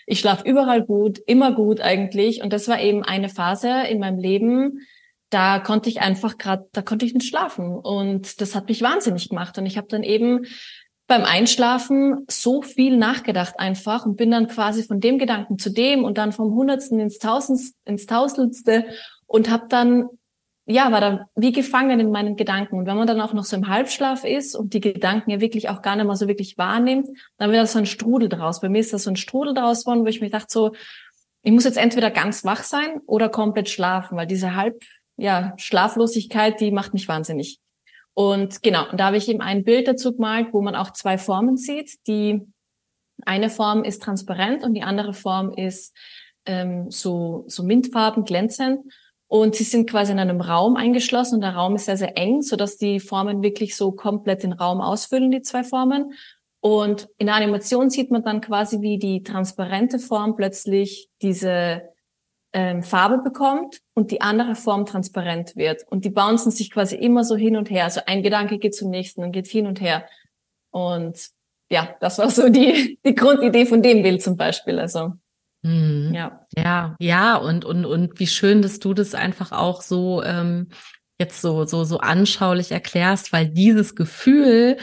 [0.07, 2.43] Ich schlafe überall gut, immer gut eigentlich.
[2.43, 4.81] Und das war eben eine Phase in meinem Leben,
[5.31, 7.77] da konnte ich einfach gerade, da konnte ich nicht schlafen.
[7.77, 9.59] Und das hat mich wahnsinnig gemacht.
[9.59, 10.47] Und ich habe dann eben
[11.07, 16.04] beim Einschlafen so viel nachgedacht einfach und bin dann quasi von dem Gedanken zu dem
[16.04, 18.86] und dann vom Hundertsten ins Tausendste, ins Tausendste
[19.26, 20.09] und habe dann
[20.68, 22.76] ja, war dann wie gefangen in meinen Gedanken.
[22.76, 25.68] Und wenn man dann auch noch so im Halbschlaf ist und die Gedanken ja wirklich
[25.68, 27.07] auch gar nicht mehr so wirklich wahrnimmt,
[27.38, 28.61] dann wird das so ein Strudel draus.
[28.61, 30.72] Bei mir ist das so ein Strudel draus geworden, wo ich mir dachte so,
[31.42, 34.82] ich muss jetzt entweder ganz wach sein oder komplett schlafen, weil diese Halb,
[35.16, 37.61] ja, Schlaflosigkeit, die macht mich wahnsinnig.
[38.19, 41.59] Und genau, da habe ich eben ein Bild dazu gemalt, wo man auch zwei Formen
[41.59, 42.07] sieht.
[42.07, 42.41] Die
[43.27, 45.95] eine Form ist transparent und die andere Form ist
[46.47, 48.91] ähm, so, so mintfarben, glänzend.
[49.27, 52.41] Und sie sind quasi in einem Raum eingeschlossen und der Raum ist sehr, sehr eng,
[52.41, 56.14] so dass die Formen wirklich so komplett den Raum ausfüllen, die zwei Formen.
[56.61, 61.83] Und in der Animation sieht man dann quasi, wie die transparente Form plötzlich diese
[62.57, 65.82] ähm, Farbe bekommt und die andere Form transparent wird.
[65.90, 67.84] Und die bouncen sich quasi immer so hin und her.
[67.84, 70.07] Also ein Gedanke geht zum nächsten und geht hin und her.
[70.70, 71.28] Und
[71.70, 74.80] ja, das war so die, die Grundidee von dem Bild zum Beispiel.
[74.80, 75.12] Also
[75.62, 76.14] Mhm.
[76.14, 76.46] Ja.
[76.57, 80.68] Ja, ja, und, und, und wie schön, dass du das einfach auch so ähm,
[81.18, 84.76] jetzt so, so, so anschaulich erklärst, weil dieses Gefühl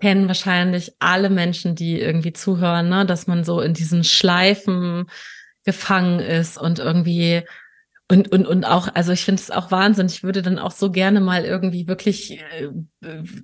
[0.00, 5.06] kennen wahrscheinlich alle Menschen, die irgendwie zuhören, ne, dass man so in diesen Schleifen
[5.66, 7.42] gefangen ist und irgendwie
[8.08, 10.06] und, und, und auch, also ich finde es auch Wahnsinn.
[10.06, 12.68] Ich würde dann auch so gerne mal irgendwie wirklich äh,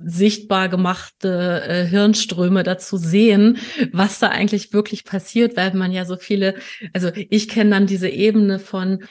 [0.04, 3.58] sichtbar gemachte äh, Hirnströme dazu sehen,
[3.92, 6.54] was da eigentlich wirklich passiert, weil man ja so viele,
[6.92, 9.02] also ich kenne dann diese Ebene von,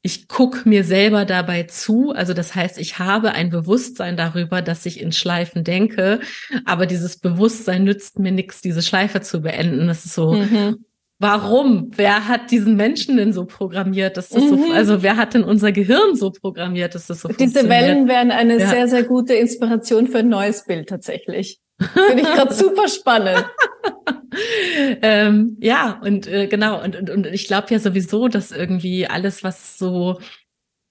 [0.00, 2.12] ich guck mir selber dabei zu.
[2.12, 6.20] Also das heißt, ich habe ein Bewusstsein darüber, dass ich in Schleifen denke,
[6.64, 9.86] aber dieses Bewusstsein nützt mir nichts, diese Schleife zu beenden.
[9.86, 10.84] Das ist so, mhm.
[11.20, 11.90] Warum?
[11.94, 14.48] Wer hat diesen Menschen denn so programmiert, dass das mhm.
[14.48, 18.30] so, also wer hat denn unser Gehirn so programmiert, dass das so Diese Wellen wären
[18.30, 18.68] eine ja.
[18.68, 21.60] sehr, sehr gute Inspiration für ein neues Bild tatsächlich.
[21.80, 23.46] Finde ich gerade super spannend.
[25.02, 29.44] ähm, ja, und äh, genau, und, und, und ich glaube ja sowieso, dass irgendwie alles,
[29.44, 30.18] was so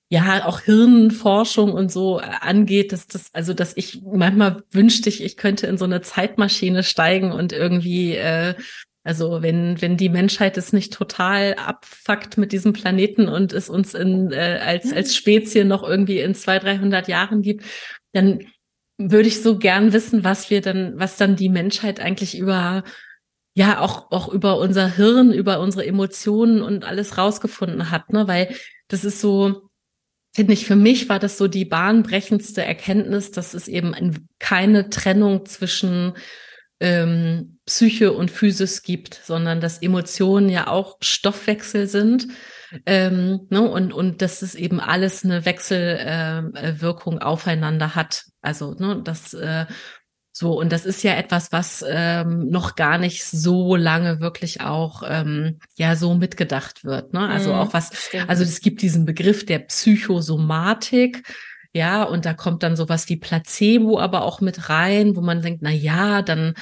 [0.10, 5.24] ja auch Hirnforschung und so äh, angeht, dass das, also dass ich manchmal wünschte ich,
[5.24, 8.54] ich könnte in so eine Zeitmaschine steigen und irgendwie äh,
[9.04, 13.94] also wenn, wenn die Menschheit es nicht total abfuckt mit diesem Planeten und es uns
[13.94, 17.66] in, äh, als, als Spezie noch irgendwie in zwei, dreihundert Jahren gibt,
[18.14, 18.40] dann
[18.98, 22.84] würde ich so gern wissen, was wir dann, was dann die Menschheit eigentlich über,
[23.56, 28.56] ja, auch, auch über unser Hirn, über unsere Emotionen und alles rausgefunden hat, ne, weil
[28.88, 29.70] das ist so,
[30.34, 35.46] finde ich, für mich war das so die bahnbrechendste Erkenntnis, dass es eben keine Trennung
[35.46, 36.14] zwischen
[36.84, 42.28] ähm, Psyche und Physis gibt, sondern dass Emotionen ja auch Stoffwechsel sind
[42.86, 48.26] ähm, ne, und, und dass es eben alles eine Wechselwirkung äh, aufeinander hat.
[48.42, 49.66] Also, ne, das äh,
[50.36, 55.04] so, und das ist ja etwas, was ähm, noch gar nicht so lange wirklich auch
[55.08, 57.14] ähm, ja so mitgedacht wird.
[57.14, 57.30] Ne?
[57.30, 61.22] Also mhm, auch was, also es gibt diesen Begriff der Psychosomatik,
[61.74, 65.62] ja, und da kommt dann sowas wie Placebo aber auch mit rein, wo man denkt,
[65.64, 66.54] na ja, dann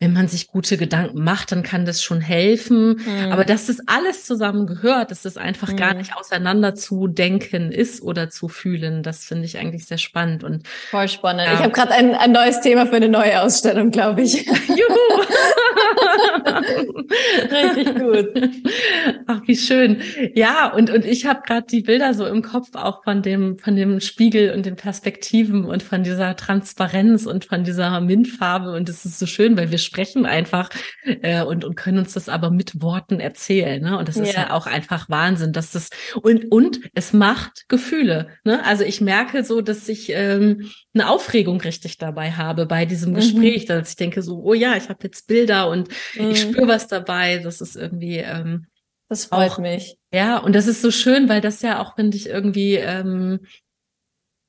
[0.00, 3.00] wenn man sich gute Gedanken macht, dann kann das schon helfen.
[3.04, 3.32] Mhm.
[3.32, 5.76] Aber dass das alles zusammen gehört, dass das einfach mhm.
[5.76, 10.44] gar nicht auseinander zu denken ist oder zu fühlen, das finde ich eigentlich sehr spannend.
[10.44, 11.46] Und voll spannend.
[11.46, 11.54] Ja.
[11.54, 14.46] Ich habe gerade ein, ein neues Thema für eine neue Ausstellung, glaube ich.
[14.68, 15.24] Juhu!
[17.50, 18.28] Richtig gut.
[19.26, 20.00] Ach, wie schön.
[20.34, 23.74] Ja, und, und ich habe gerade die Bilder so im Kopf auch von dem, von
[23.74, 28.72] dem Spiegel und den Perspektiven und von dieser Transparenz und von dieser Mintfarbe.
[28.72, 30.70] Und es ist so schön, weil wir sprechen einfach
[31.04, 33.82] äh, und, und können uns das aber mit Worten erzählen.
[33.82, 33.98] Ne?
[33.98, 34.42] Und das ist ja.
[34.42, 35.90] ja auch einfach Wahnsinn, dass das
[36.22, 38.28] und, und es macht Gefühle.
[38.44, 38.64] Ne?
[38.64, 43.16] Also ich merke so, dass ich ähm, eine Aufregung richtig dabei habe bei diesem mhm.
[43.16, 43.68] Gespräch, mhm.
[43.68, 46.30] dass ich denke so, oh ja, ich habe jetzt Bilder und mhm.
[46.30, 47.38] ich spüre was dabei.
[47.38, 48.66] Das ist irgendwie ähm,
[49.08, 49.96] das freut auch, mich.
[50.12, 53.40] Ja, und das ist so schön, weil das ja auch, finde ich, irgendwie ähm,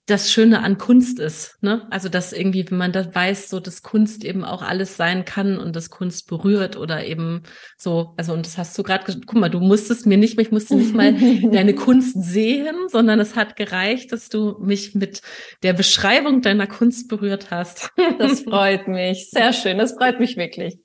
[0.10, 1.57] das Schöne an Kunst ist.
[1.62, 1.88] Ne?
[1.91, 5.57] Also dass irgendwie, wenn man das weiß, so dass Kunst eben auch alles sein kann
[5.57, 7.43] und dass Kunst berührt oder eben
[7.78, 10.76] so, also und das hast du gerade, guck mal, du musstest mir nicht, ich musste
[10.76, 11.14] nicht mal
[11.51, 15.22] deine Kunst sehen, sondern es hat gereicht, dass du mich mit
[15.64, 17.91] der Beschreibung deiner Kunst berührt hast.
[18.20, 20.80] das freut mich, sehr schön, das freut mich wirklich.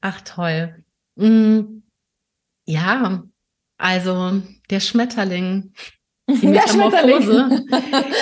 [0.00, 0.84] Ach toll.
[1.16, 1.82] Mm,
[2.66, 3.24] ja,
[3.78, 5.72] also der Schmetterling.
[6.40, 7.64] Die Metamorphose.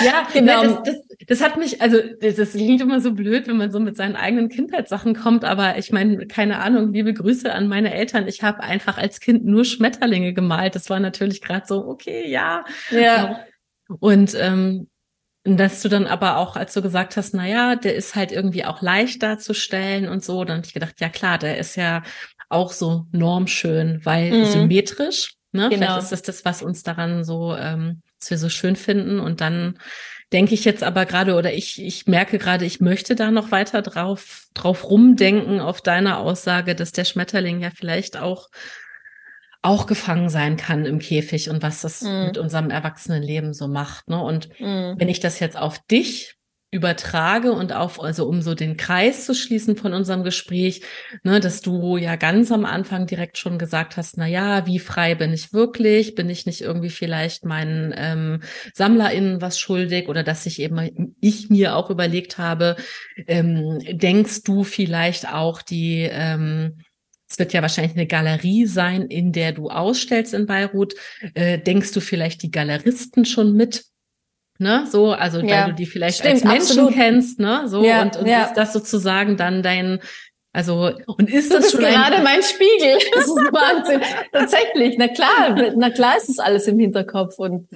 [0.05, 0.63] ja, genau.
[0.63, 0.97] das, das,
[1.27, 4.49] das hat mich, also das klingt immer so blöd, wenn man so mit seinen eigenen
[4.49, 8.29] Kindheitssachen kommt, aber ich meine, keine Ahnung, liebe Grüße an meine Eltern.
[8.29, 10.75] Ich habe einfach als Kind nur Schmetterlinge gemalt.
[10.75, 12.65] Das war natürlich gerade so, okay, ja.
[12.91, 13.41] Ja.
[14.01, 14.89] Und ähm,
[15.45, 18.65] dass du dann aber auch, als du gesagt hast, na ja, der ist halt irgendwie
[18.65, 22.03] auch leicht darzustellen und so, dann habe ich gedacht, ja klar, der ist ja
[22.49, 24.45] auch so normschön, weil mhm.
[24.45, 25.38] symmetrisch.
[25.59, 25.69] Ne?
[25.69, 25.87] Genau.
[25.87, 29.21] Vielleicht ist das das, was uns daran so, ähm, was wir so schön finden.
[29.21, 29.79] Und dann
[30.33, 33.83] denke ich jetzt aber gerade, oder ich, ich merke gerade, ich möchte da noch weiter
[33.83, 38.49] drauf, drauf rumdenken auf deine Aussage, dass der Schmetterling ja vielleicht auch
[39.61, 42.27] auch gefangen sein kann im Käfig und was das mm.
[42.27, 44.09] mit unserem Erwachsenenleben so macht.
[44.09, 44.23] Ne?
[44.23, 44.95] Und mm.
[44.97, 46.38] wenn ich das jetzt auf dich
[46.71, 50.83] übertrage und auf, also um so den Kreis zu schließen von unserem Gespräch,
[51.23, 55.15] ne, dass du ja ganz am Anfang direkt schon gesagt hast, na ja, wie frei
[55.15, 56.15] bin ich wirklich?
[56.15, 58.43] Bin ich nicht irgendwie vielleicht meinen ähm,
[58.75, 62.77] SammlerInnen was schuldig oder dass ich eben ich mir auch überlegt habe,
[63.27, 66.83] ähm, denkst du vielleicht auch die ähm,
[67.31, 70.95] es wird ja wahrscheinlich eine Galerie sein, in der du ausstellst in Beirut.
[71.35, 73.85] Äh, denkst du vielleicht die Galeristen schon mit?
[74.61, 76.95] Ne, so, also ja, weil du die vielleicht stimmt, als Menschen absolut.
[76.95, 78.43] kennst, ne, so ja, und, und ja.
[78.43, 80.01] ist das sozusagen dann dein
[80.53, 82.99] also und ist das, das schon gerade ein mein Spiegel?
[83.15, 84.01] Das ist Wahnsinn.
[84.33, 87.69] Tatsächlich, na klar, na klar ist es alles im Hinterkopf und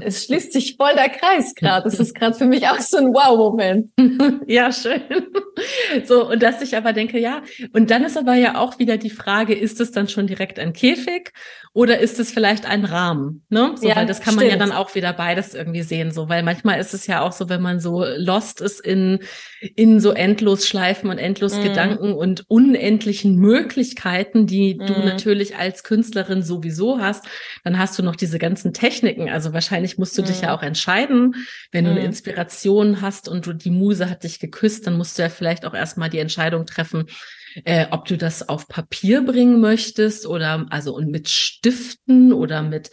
[0.00, 1.84] es schließt sich voll der Kreis gerade.
[1.84, 3.90] Das ist gerade für mich auch so ein Wow-Moment.
[4.46, 5.02] ja, schön.
[6.04, 7.42] So, und dass ich aber denke, ja,
[7.72, 10.72] und dann ist aber ja auch wieder die Frage, ist es dann schon direkt ein
[10.72, 11.32] Käfig
[11.72, 13.44] oder ist es vielleicht ein Rahmen?
[13.48, 13.74] Ne?
[13.76, 14.48] So, ja, weil das kann stimmt.
[14.50, 16.10] man ja dann auch wieder beides irgendwie sehen.
[16.10, 19.20] So, weil manchmal ist es ja auch so, wenn man so lost ist in,
[19.76, 21.62] in so endlos Schleifen und endlos mm.
[21.62, 24.86] Gedanken und unendlichen Möglichkeiten, die mm.
[24.86, 25.04] du mhm.
[25.04, 27.26] natürlich als Künstlerin sowieso hast,
[27.62, 29.28] dann hast du noch diese ganzen Techniken.
[29.28, 30.24] Also wahrscheinlich musst du mm.
[30.24, 30.54] dich ja mhm.
[30.54, 31.36] auch entscheiden,
[31.70, 32.06] wenn du eine mhm.
[32.06, 35.74] Inspiration hast und du, die Muse hat dich geküsst, dann musst du ja vielleicht auch
[35.74, 37.06] erstmal die Entscheidung treffen,
[37.64, 42.90] äh, ob du das auf Papier bringen möchtest oder also und mit Stiften oder mit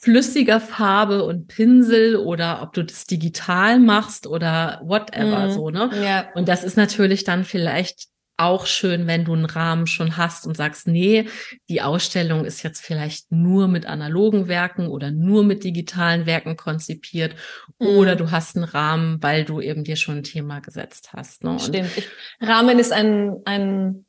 [0.00, 5.90] flüssiger Farbe und Pinsel oder ob du das digital machst oder whatever mm, so, ne?
[6.02, 6.28] Ja.
[6.34, 8.06] Und das ist natürlich dann vielleicht
[8.38, 11.28] auch schön, wenn du einen Rahmen schon hast und sagst, nee,
[11.68, 17.34] die Ausstellung ist jetzt vielleicht nur mit analogen Werken oder nur mit digitalen Werken konzipiert
[17.78, 17.86] mm.
[17.86, 21.42] oder du hast einen Rahmen, weil du eben dir schon ein Thema gesetzt hast.
[21.42, 21.58] Ne?
[21.58, 21.90] Stimmt.
[21.96, 22.08] Ich,
[22.40, 24.06] Rahmen ist ein, ein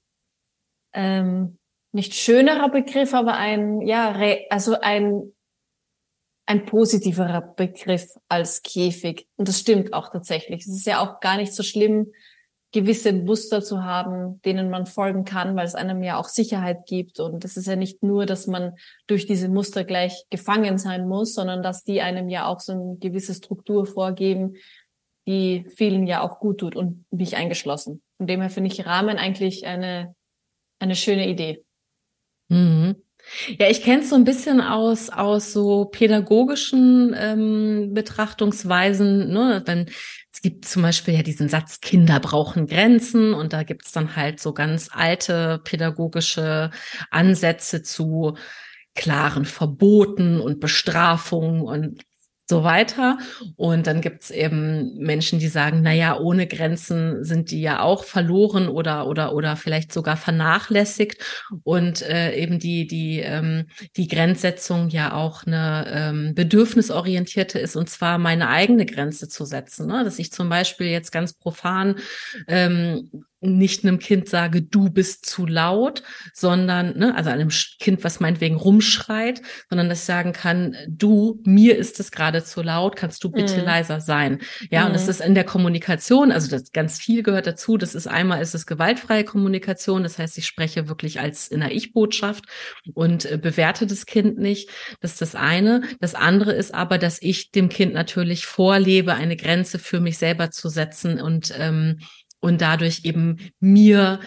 [0.93, 1.57] ähm,
[1.91, 4.15] nicht schönerer Begriff, aber ein, ja,
[4.51, 5.33] also ein,
[6.45, 9.27] ein positiverer Begriff als Käfig.
[9.37, 10.61] Und das stimmt auch tatsächlich.
[10.61, 12.11] Es ist ja auch gar nicht so schlimm,
[12.71, 17.19] gewisse Muster zu haben, denen man folgen kann, weil es einem ja auch Sicherheit gibt.
[17.19, 18.75] Und es ist ja nicht nur, dass man
[19.07, 22.97] durch diese Muster gleich gefangen sein muss, sondern dass die einem ja auch so eine
[22.99, 24.55] gewisse Struktur vorgeben,
[25.27, 28.01] die vielen ja auch gut tut und mich eingeschlossen.
[28.17, 30.15] Von dem her finde ich Rahmen eigentlich eine,
[30.79, 31.63] eine schöne Idee.
[32.49, 32.95] Mhm.
[33.59, 39.29] Ja, ich kenne es so ein bisschen aus aus so pädagogischen ähm, Betrachtungsweisen.
[39.29, 39.61] Ne?
[39.65, 39.89] Wenn
[40.31, 44.39] es gibt zum Beispiel ja diesen Satz, Kinder brauchen Grenzen und da gibt's dann halt
[44.39, 46.71] so ganz alte pädagogische
[47.11, 48.37] Ansätze zu
[48.95, 52.03] klaren Verboten und Bestrafungen und
[52.49, 53.19] so weiter.
[53.55, 58.03] Und dann gibt's eben Menschen, die sagen, na ja, ohne Grenzen sind die ja auch
[58.03, 61.21] verloren oder oder oder vielleicht sogar vernachlässigt.
[61.63, 67.89] Und äh, eben die die ähm, die Grenzsetzung ja auch eine ähm, bedürfnisorientierte ist und
[67.89, 69.87] zwar meine eigene Grenze zu setzen.
[69.87, 70.03] Ne?
[70.03, 71.95] Dass ich zum Beispiel jetzt ganz profan
[72.47, 73.11] ähm,
[73.41, 78.55] nicht einem Kind sage, du bist zu laut, sondern, ne, also einem Kind, was meinetwegen
[78.55, 83.31] rumschreit, sondern dass ich sagen kann, du, mir ist es gerade zu laut, kannst du
[83.31, 83.65] bitte mm.
[83.65, 84.39] leiser sein.
[84.69, 84.87] Ja, mm.
[84.87, 85.09] und das mhm.
[85.09, 87.77] ist in der Kommunikation, also das ganz viel gehört dazu.
[87.77, 91.71] Das ist einmal ist es gewaltfreie Kommunikation, das heißt, ich spreche wirklich als in der
[91.71, 92.45] Ich-Botschaft
[92.93, 94.69] und äh, bewerte das Kind nicht.
[94.99, 95.83] Das ist das eine.
[96.01, 100.51] Das andere ist aber, dass ich dem Kind natürlich vorlebe, eine Grenze für mich selber
[100.51, 101.99] zu setzen und ähm,
[102.39, 104.19] und dadurch eben mir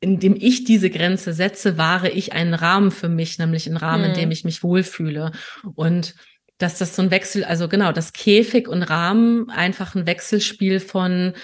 [0.00, 4.14] indem ich diese Grenze setze, wahre ich einen Rahmen für mich, nämlich einen Rahmen, in
[4.14, 4.32] dem mhm.
[4.32, 5.32] ich mich wohlfühle.
[5.74, 6.14] Und
[6.58, 11.34] dass das so ein Wechsel, also genau, das Käfig und Rahmen einfach ein Wechselspiel von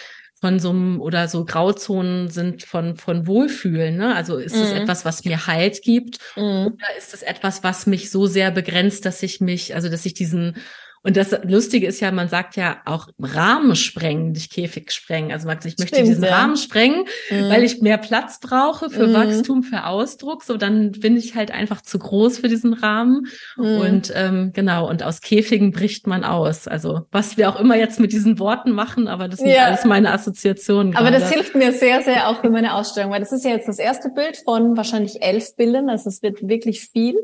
[0.40, 3.96] von so einem oder so Grauzonen sind von von Wohlfühlen.
[3.96, 4.14] Ne?
[4.14, 4.78] Also ist es mhm.
[4.78, 6.66] etwas, was mir Halt gibt, mhm.
[6.66, 10.14] oder ist es etwas, was mich so sehr begrenzt, dass ich mich, also dass ich
[10.14, 10.57] diesen
[11.05, 15.32] und das Lustige ist ja, man sagt ja auch Rahmen sprengen, nicht Käfig sprengen.
[15.32, 16.36] Also man sagt, ich möchte Stimmt, diesen ja.
[16.36, 17.48] Rahmen sprengen, mhm.
[17.48, 19.14] weil ich mehr Platz brauche für mhm.
[19.14, 20.44] Wachstum, für Ausdruck.
[20.44, 23.26] So, dann bin ich halt einfach zu groß für diesen Rahmen.
[23.57, 23.80] Mhm.
[23.80, 26.68] Und ähm, genau, und aus Käfigen bricht man aus.
[26.68, 29.66] Also was wir auch immer jetzt mit diesen Worten machen, aber das sind ja.
[29.66, 30.94] alles meine Assoziationen.
[30.94, 31.20] Aber gerade.
[31.20, 33.80] das hilft mir sehr, sehr auch für meine Ausstellung, weil das ist ja jetzt das
[33.80, 35.90] erste Bild von wahrscheinlich elf Bildern.
[35.90, 37.16] Also es wird wirklich viel.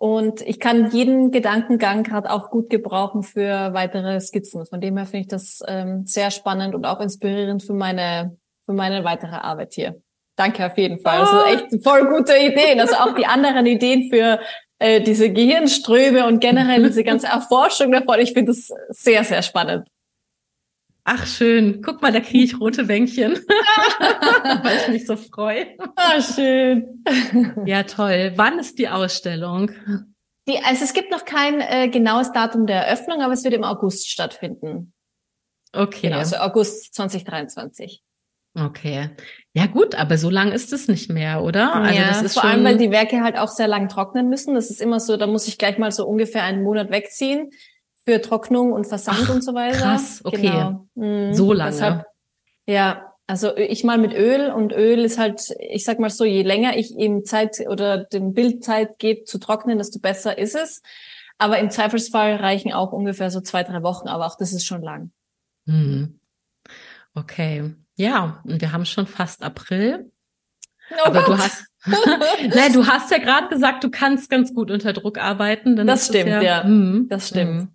[0.00, 4.64] Und ich kann jeden Gedankengang gerade auch gut gebrauchen für weitere Skizzen.
[4.64, 8.72] Von dem her finde ich das ähm, sehr spannend und auch inspirierend für meine, für
[8.72, 10.00] meine weitere Arbeit hier.
[10.36, 11.18] Danke auf jeden Fall.
[11.18, 12.80] Das ist echt voll gute Ideen.
[12.80, 14.40] Also auch die anderen Ideen für
[14.78, 18.20] äh, diese Gehirnströme und generell diese ganze Erforschung davon.
[18.20, 19.86] Ich finde das sehr, sehr spannend.
[21.04, 23.32] Ach schön, guck mal, da kriege ich rote Bänkchen,
[24.62, 25.66] weil ich mich so freue.
[25.96, 27.02] Ah, schön.
[27.64, 28.32] Ja, toll.
[28.36, 29.70] Wann ist die Ausstellung?
[30.46, 33.64] Die, also es gibt noch kein äh, genaues Datum der Eröffnung, aber es wird im
[33.64, 34.92] August stattfinden.
[35.72, 36.08] Okay.
[36.08, 38.02] Genau, also August 2023.
[38.54, 39.10] Okay.
[39.54, 41.74] Ja gut, aber so lang ist es nicht mehr, oder?
[41.74, 44.54] Also ja, das ist vor allem, weil die Werke halt auch sehr lang trocknen müssen.
[44.54, 47.50] Das ist immer so, da muss ich gleich mal so ungefähr einen Monat wegziehen
[48.06, 49.78] für Trocknung und Versand Ach, und so weiter.
[49.78, 50.42] Krass, okay.
[50.42, 50.86] Genau.
[50.94, 51.34] Mhm.
[51.34, 51.70] So lange.
[51.72, 52.04] Deshalb,
[52.66, 56.42] ja, Also ich mal mit Öl und Öl ist halt, ich sag mal so, je
[56.42, 60.82] länger ich ihm Zeit oder dem Bild Zeit gebe zu trocknen, desto besser ist es.
[61.38, 64.82] Aber im Zweifelsfall reichen auch ungefähr so zwei, drei Wochen, aber auch das ist schon
[64.82, 65.12] lang.
[65.66, 66.18] Hm.
[67.14, 67.74] Okay.
[67.96, 70.10] Ja, und wir haben schon fast April.
[70.92, 71.38] Oh aber Gott.
[71.38, 71.64] du hast,
[72.54, 75.76] nein, du hast ja gerade gesagt, du kannst ganz gut unter Druck arbeiten.
[75.86, 76.64] Das stimmt, ja.
[76.64, 77.68] Hm, Das stimmt.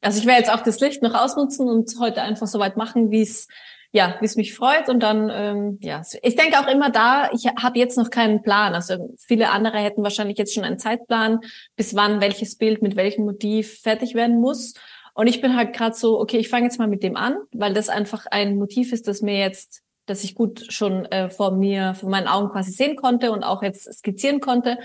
[0.00, 3.10] Also ich werde jetzt auch das Licht noch ausnutzen und heute einfach so weit machen,
[3.10, 3.48] wie es
[3.92, 7.46] ja, wie es mich freut und dann ähm, ja, ich denke auch immer da, ich
[7.46, 8.74] habe jetzt noch keinen Plan.
[8.74, 11.40] Also viele andere hätten wahrscheinlich jetzt schon einen Zeitplan,
[11.76, 14.74] bis wann welches Bild mit welchem Motiv fertig werden muss.
[15.14, 17.72] Und ich bin halt gerade so, okay, ich fange jetzt mal mit dem an, weil
[17.72, 21.94] das einfach ein Motiv ist, das mir jetzt, das ich gut schon äh, vor mir,
[21.94, 24.76] vor meinen Augen quasi sehen konnte und auch jetzt skizzieren konnte.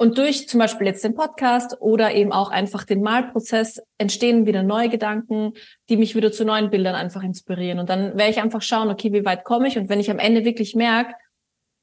[0.00, 4.62] Und durch zum Beispiel jetzt den Podcast oder eben auch einfach den Malprozess entstehen wieder
[4.62, 5.52] neue Gedanken,
[5.90, 7.78] die mich wieder zu neuen Bildern einfach inspirieren.
[7.78, 9.76] Und dann werde ich einfach schauen, okay, wie weit komme ich?
[9.76, 11.12] Und wenn ich am Ende wirklich merke,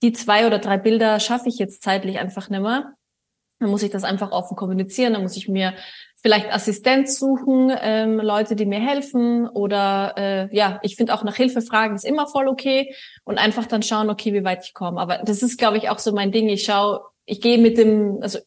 [0.02, 2.96] die zwei oder drei Bilder schaffe ich jetzt zeitlich einfach nicht mehr,
[3.60, 5.14] dann muss ich das einfach offen kommunizieren.
[5.14, 5.76] Dann muss ich mir
[6.20, 11.36] vielleicht Assistenz suchen, ähm, Leute, die mir helfen oder äh, ja, ich finde auch nach
[11.36, 12.96] Hilfe fragen ist immer voll okay
[13.26, 15.00] und einfach dann schauen, okay, wie weit ich komme.
[15.00, 16.50] Aber das ist, glaube ich, auch so mein Ding.
[16.50, 18.40] Ich schaue ich gehe mit dem, also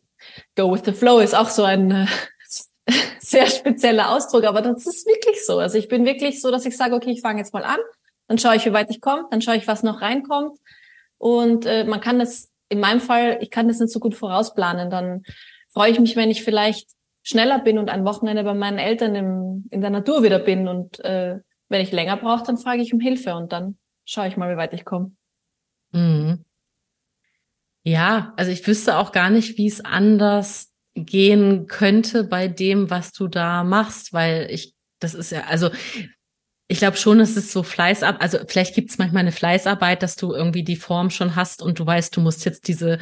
[0.56, 2.06] go with the flow ist auch so ein äh,
[3.20, 5.58] sehr spezieller Ausdruck, aber das ist wirklich so.
[5.58, 7.78] Also ich bin wirklich so, dass ich sage, okay, ich fange jetzt mal an,
[8.26, 10.58] dann schaue ich, wie weit ich komme, dann schaue ich, was noch reinkommt.
[11.18, 14.90] Und äh, man kann das, in meinem Fall, ich kann das nicht so gut vorausplanen.
[14.90, 15.22] Dann
[15.72, 16.88] freue ich mich, wenn ich vielleicht
[17.22, 20.68] schneller bin und ein Wochenende bei meinen Eltern im, in der Natur wieder bin.
[20.68, 23.76] Und äh, wenn ich länger brauche, dann frage ich um Hilfe und dann
[24.06, 25.12] schaue ich mal, wie weit ich komme.
[25.92, 26.44] Mhm.
[27.84, 33.12] Ja, also ich wüsste auch gar nicht, wie es anders gehen könnte bei dem, was
[33.12, 35.70] du da machst, weil ich, das ist ja, also
[36.68, 40.14] ich glaube schon, es ist so Fleißarbeit, also vielleicht gibt es manchmal eine Fleißarbeit, dass
[40.14, 42.98] du irgendwie die Form schon hast und du weißt, du musst jetzt diese,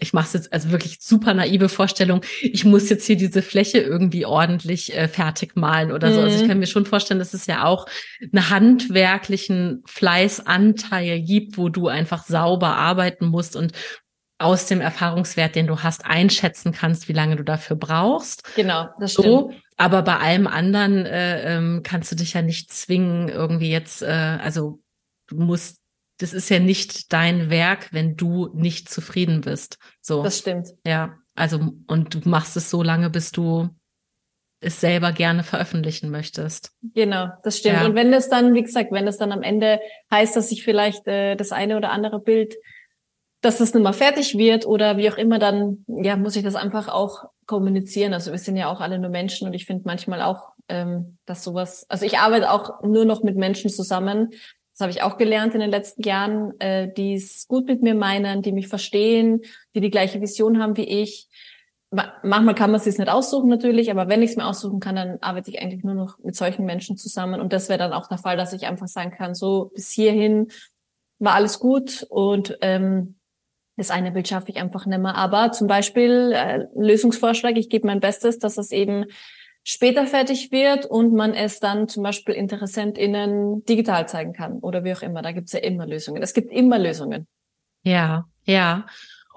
[0.00, 4.24] ich mache jetzt also wirklich super naive Vorstellung, ich muss jetzt hier diese Fläche irgendwie
[4.24, 6.22] ordentlich äh, fertig malen oder so.
[6.22, 6.48] Also ich Mhm.
[6.48, 7.84] kann mir schon vorstellen, dass es ja auch
[8.32, 13.72] einen handwerklichen Fleißanteil gibt, wo du einfach sauber arbeiten musst und
[14.40, 18.54] aus dem Erfahrungswert, den du hast, einschätzen kannst, wie lange du dafür brauchst.
[18.56, 19.26] Genau, das stimmt.
[19.26, 24.02] So, aber bei allem anderen äh, ähm, kannst du dich ja nicht zwingen, irgendwie jetzt,
[24.02, 24.80] äh, also
[25.28, 25.78] du musst,
[26.18, 29.78] das ist ja nicht dein Werk, wenn du nicht zufrieden bist.
[30.00, 30.68] So, Das stimmt.
[30.86, 33.68] ja, also und du machst es so lange, bis du
[34.62, 36.72] es selber gerne veröffentlichen möchtest.
[36.94, 37.76] Genau, das stimmt.
[37.76, 37.86] Ja.
[37.86, 39.80] Und wenn das dann, wie gesagt, wenn das dann am Ende
[40.10, 42.54] heißt, dass ich vielleicht äh, das eine oder andere Bild,
[43.40, 46.54] dass das nicht mal fertig wird oder wie auch immer, dann ja muss ich das
[46.54, 48.12] einfach auch kommunizieren.
[48.12, 51.42] Also wir sind ja auch alle nur Menschen und ich finde manchmal auch, ähm, dass
[51.42, 54.30] sowas, also ich arbeite auch nur noch mit Menschen zusammen.
[54.72, 57.94] Das habe ich auch gelernt in den letzten Jahren, äh, die es gut mit mir
[57.94, 59.40] meinen, die mich verstehen,
[59.74, 61.28] die die gleiche Vision haben wie ich.
[61.90, 64.80] Ma- Manchmal kann man es sich nicht aussuchen natürlich, aber wenn ich es mir aussuchen
[64.80, 67.40] kann, dann arbeite ich eigentlich nur noch mit solchen Menschen zusammen.
[67.40, 70.48] Und das wäre dann auch der Fall, dass ich einfach sagen kann, so bis hierhin
[71.18, 73.16] war alles gut und ähm,
[73.80, 75.14] das eine Bild schaffe ich einfach nicht mehr.
[75.16, 79.06] Aber zum Beispiel äh, Lösungsvorschlag, ich gebe mein Bestes, dass es eben
[79.64, 84.92] später fertig wird und man es dann zum Beispiel InteressentInnen digital zeigen kann oder wie
[84.92, 85.22] auch immer.
[85.22, 86.22] Da gibt es ja immer Lösungen.
[86.22, 87.26] Es gibt immer Lösungen.
[87.82, 88.86] Ja, ja.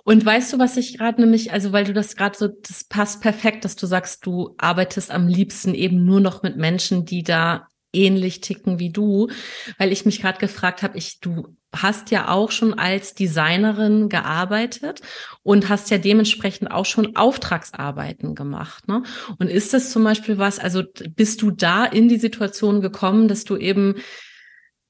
[0.05, 3.21] Und weißt du, was ich gerade nämlich, also weil du das gerade so, das passt
[3.21, 7.67] perfekt, dass du sagst, du arbeitest am liebsten eben nur noch mit Menschen, die da
[7.93, 9.29] ähnlich ticken wie du,
[9.77, 15.01] weil ich mich gerade gefragt habe, ich du hast ja auch schon als Designerin gearbeitet
[15.41, 19.03] und hast ja dementsprechend auch schon Auftragsarbeiten gemacht, ne?
[19.39, 20.83] Und ist das zum Beispiel was, also
[21.15, 23.95] bist du da in die Situation gekommen, dass du eben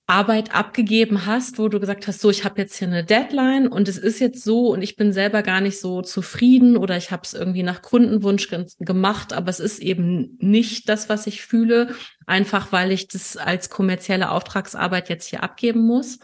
[0.06, 3.88] Arbeit abgegeben hast, wo du gesagt hast, so, ich habe jetzt hier eine Deadline und
[3.88, 7.22] es ist jetzt so und ich bin selber gar nicht so zufrieden oder ich habe
[7.24, 11.96] es irgendwie nach Kundenwunsch ge gemacht, aber es ist eben nicht das, was ich fühle,
[12.26, 16.20] einfach weil ich das als kommerzielle Auftragsarbeit jetzt hier abgeben muss.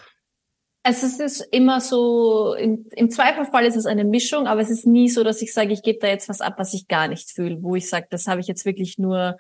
[0.84, 4.70] Es ist, es ist immer so, im, im Zweifelfall ist es eine Mischung, aber es
[4.70, 7.08] ist nie so, dass ich sage, ich gebe da jetzt was ab, was ich gar
[7.08, 9.38] nicht fühle, wo ich sage, das habe ich jetzt wirklich nur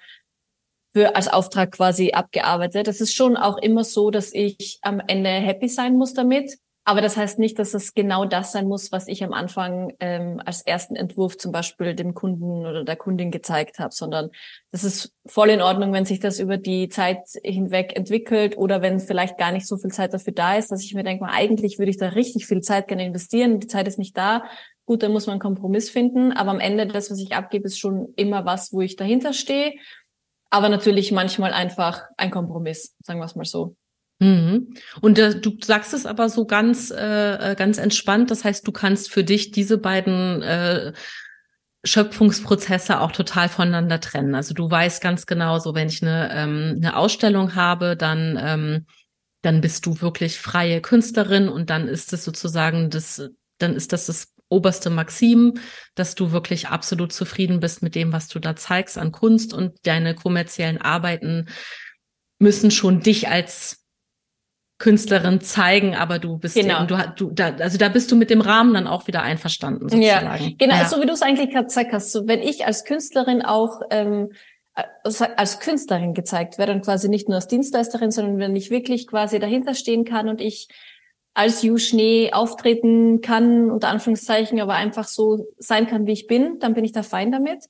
[0.93, 2.87] für als Auftrag quasi abgearbeitet.
[2.87, 6.57] Es ist schon auch immer so, dass ich am Ende happy sein muss damit.
[6.89, 10.41] Aber das heißt nicht, dass es genau das sein muss, was ich am Anfang ähm,
[10.43, 14.31] als ersten Entwurf zum Beispiel dem Kunden oder der Kundin gezeigt habe, sondern
[14.71, 18.99] das ist voll in Ordnung, wenn sich das über die Zeit hinweg entwickelt oder wenn
[18.99, 21.91] vielleicht gar nicht so viel Zeit dafür da ist, dass ich mir denke, eigentlich würde
[21.91, 24.45] ich da richtig viel Zeit gerne investieren, die Zeit ist nicht da.
[24.87, 27.77] Gut, dann muss man einen Kompromiss finden, aber am Ende das, was ich abgebe, ist
[27.77, 29.73] schon immer was, wo ich dahinter stehe.
[30.49, 33.75] Aber natürlich manchmal einfach ein Kompromiss, sagen wir es mal so.
[34.19, 34.73] Mhm.
[35.01, 38.31] Und äh, du sagst es aber so ganz, äh, äh, ganz entspannt.
[38.31, 40.93] Das heißt, du kannst für dich diese beiden äh,
[41.85, 44.35] Schöpfungsprozesse auch total voneinander trennen.
[44.35, 48.85] Also du weißt ganz genau, so wenn ich eine, ähm, eine Ausstellung habe, dann ähm,
[49.41, 54.05] dann bist du wirklich freie Künstlerin und dann ist es sozusagen das, dann ist das
[54.07, 55.55] das oberste Maxim,
[55.95, 59.75] dass du wirklich absolut zufrieden bist mit dem, was du da zeigst an Kunst und
[59.83, 61.47] deine kommerziellen Arbeiten
[62.39, 63.85] müssen schon dich als
[64.79, 66.79] Künstlerin zeigen, aber du bist genau.
[66.79, 69.89] eben, du, du da, also da bist du mit dem Rahmen dann auch wieder einverstanden
[69.89, 70.25] sozusagen.
[70.25, 70.85] Ja, genau, ja.
[70.87, 72.13] so wie du es eigentlich gerade gesagt hast.
[72.13, 74.31] So, wenn ich als Künstlerin auch ähm,
[75.03, 79.39] als Künstlerin gezeigt werde und quasi nicht nur als Dienstleisterin, sondern wenn ich wirklich quasi
[79.39, 80.69] dahinter stehen kann und ich
[81.39, 86.59] als Ju Schnee auftreten kann, unter Anführungszeichen, aber einfach so sein kann, wie ich bin,
[86.59, 87.63] dann bin ich da fein damit.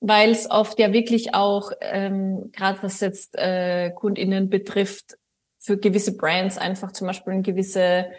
[0.00, 5.16] Weil es oft ja wirklich auch, ähm, gerade was jetzt äh, KundInnen betrifft,
[5.58, 8.10] für gewisse Brands einfach zum Beispiel eine gewisse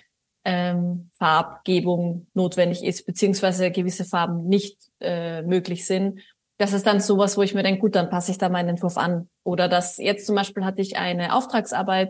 [0.44, 6.20] ähm, Farbgebung notwendig ist, beziehungsweise gewisse Farben nicht äh, möglich sind.
[6.58, 8.98] Das ist dann sowas, wo ich mir denke, gut, dann passe ich da meinen Entwurf
[8.98, 9.30] an.
[9.44, 12.10] Oder das jetzt zum Beispiel hatte ich eine Auftragsarbeit,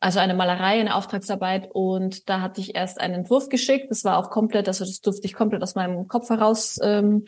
[0.00, 3.90] also eine Malerei, eine Auftragsarbeit und da hatte ich erst einen Entwurf geschickt.
[3.90, 7.26] Das war auch komplett, also das durfte ich komplett aus meinem Kopf heraus ähm,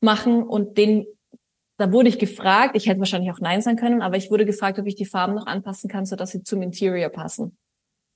[0.00, 1.06] machen und den
[1.78, 4.80] da wurde ich gefragt, ich hätte wahrscheinlich auch Nein sagen können, aber ich wurde gefragt,
[4.80, 7.56] ob ich die Farben noch anpassen kann, sodass sie zum Interior passen.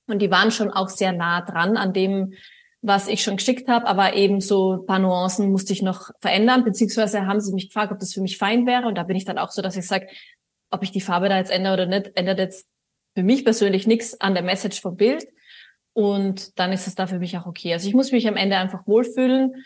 [0.05, 2.33] Und die waren schon auch sehr nah dran an dem,
[2.81, 7.25] was ich schon geschickt habe, aber eben so paar Nuancen musste ich noch verändern, beziehungsweise
[7.25, 8.85] haben sie mich gefragt, ob das für mich fein wäre.
[8.85, 10.07] Und da bin ich dann auch so, dass ich sage,
[10.69, 12.67] ob ich die Farbe da jetzt ändere oder nicht, ändert jetzt
[13.15, 15.27] für mich persönlich nichts an der Message vom Bild.
[15.93, 17.73] Und dann ist es da für mich auch okay.
[17.73, 19.63] Also ich muss mich am Ende einfach wohlfühlen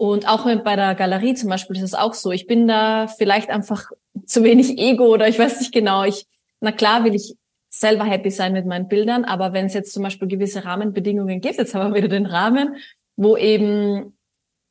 [0.00, 2.32] und auch bei der Galerie zum Beispiel ist es auch so.
[2.32, 3.90] Ich bin da vielleicht einfach
[4.24, 6.04] zu wenig Ego oder ich weiß nicht genau.
[6.04, 6.26] Ich,
[6.60, 7.36] na klar will ich
[7.68, 11.56] selber happy sein mit meinen Bildern, aber wenn es jetzt zum Beispiel gewisse Rahmenbedingungen gibt,
[11.56, 12.76] jetzt haben wir wieder den Rahmen,
[13.16, 14.16] wo eben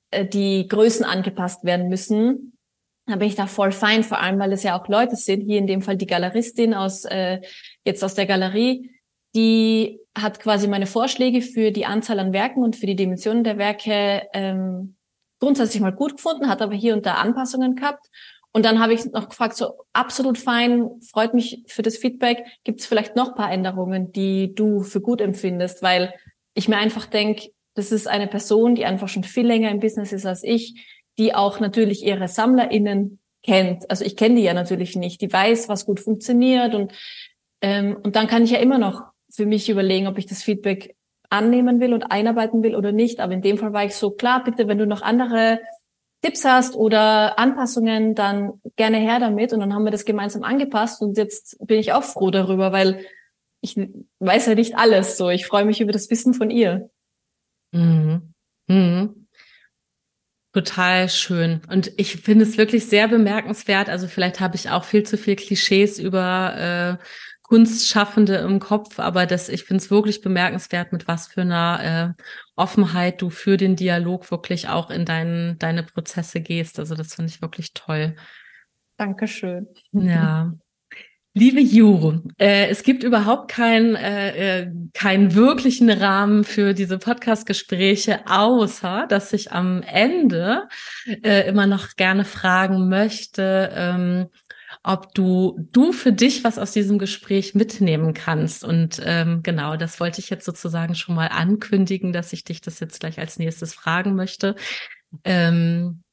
[0.09, 2.57] äh, die Größen angepasst werden müssen,
[3.05, 5.59] dann bin ich da voll fein, vor allem weil es ja auch Leute sind, hier
[5.59, 7.39] in dem Fall die Galeristin aus äh,
[7.89, 8.91] jetzt aus der Galerie,
[9.35, 13.57] die hat quasi meine Vorschläge für die Anzahl an Werken und für die Dimensionen der
[13.57, 14.95] Werke ähm,
[15.39, 18.07] grundsätzlich mal gut gefunden, hat aber hier und da Anpassungen gehabt.
[18.51, 22.45] Und dann habe ich noch gefragt, so absolut fein, freut mich für das Feedback.
[22.63, 25.83] Gibt es vielleicht noch paar Änderungen, die du für gut empfindest?
[25.83, 26.13] Weil
[26.55, 30.11] ich mir einfach denke, das ist eine Person, die einfach schon viel länger im Business
[30.11, 30.83] ist als ich,
[31.19, 33.89] die auch natürlich ihre SammlerInnen kennt.
[33.89, 35.21] Also ich kenne die ja natürlich nicht.
[35.21, 36.91] Die weiß, was gut funktioniert und
[37.61, 40.95] ähm, und dann kann ich ja immer noch für mich überlegen, ob ich das Feedback
[41.29, 43.19] annehmen will und einarbeiten will oder nicht.
[43.19, 45.59] Aber in dem Fall war ich so, klar, bitte, wenn du noch andere
[46.21, 49.53] Tipps hast oder Anpassungen, dann gerne her damit.
[49.53, 53.05] Und dann haben wir das gemeinsam angepasst und jetzt bin ich auch froh darüber, weil
[53.61, 53.75] ich
[54.19, 55.29] weiß ja nicht alles so.
[55.29, 56.89] Ich freue mich über das Wissen von ihr.
[57.71, 58.33] Mhm.
[58.67, 59.27] Mhm.
[60.51, 61.61] Total schön.
[61.69, 63.87] Und ich finde es wirklich sehr bemerkenswert.
[63.87, 67.03] Also vielleicht habe ich auch viel zu viel Klischees über äh,
[67.49, 72.23] Kunstschaffende im Kopf, aber das, ich finde es wirklich bemerkenswert, mit was für einer äh,
[72.55, 76.77] Offenheit du für den Dialog wirklich auch in dein, deine Prozesse gehst.
[76.77, 78.15] Also das finde ich wirklich toll.
[78.97, 79.67] Dankeschön.
[79.93, 80.53] Ja.
[81.33, 88.27] Liebe Juro, äh, es gibt überhaupt keinen äh, äh, keinen wirklichen Rahmen für diese Podcast-Gespräche,
[88.27, 90.67] außer dass ich am Ende
[91.23, 94.27] äh, immer noch gerne fragen möchte, ähm,
[94.83, 98.63] ob du du für dich was aus diesem Gespräch mitnehmen kannst.
[98.63, 102.79] Und ähm, genau, das wollte ich jetzt sozusagen schon mal ankündigen, dass ich dich das
[102.79, 104.55] jetzt gleich als nächstes fragen möchte.
[105.23, 106.03] Ähm,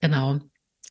[0.00, 0.40] genau.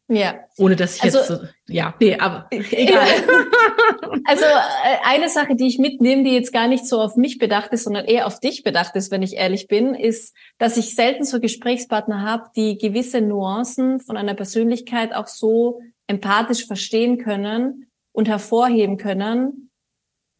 [0.10, 0.36] Ja.
[0.58, 3.08] Ohne dass ich also, jetzt so, ja, nee, aber egal.
[4.26, 7.72] also äh, eine Sache, die ich mitnehme, die jetzt gar nicht so auf mich bedacht
[7.72, 11.24] ist, sondern eher auf dich bedacht ist, wenn ich ehrlich bin, ist, dass ich selten
[11.24, 18.28] so Gesprächspartner habe, die gewisse Nuancen von einer Persönlichkeit auch so empathisch verstehen können und
[18.28, 19.70] hervorheben können.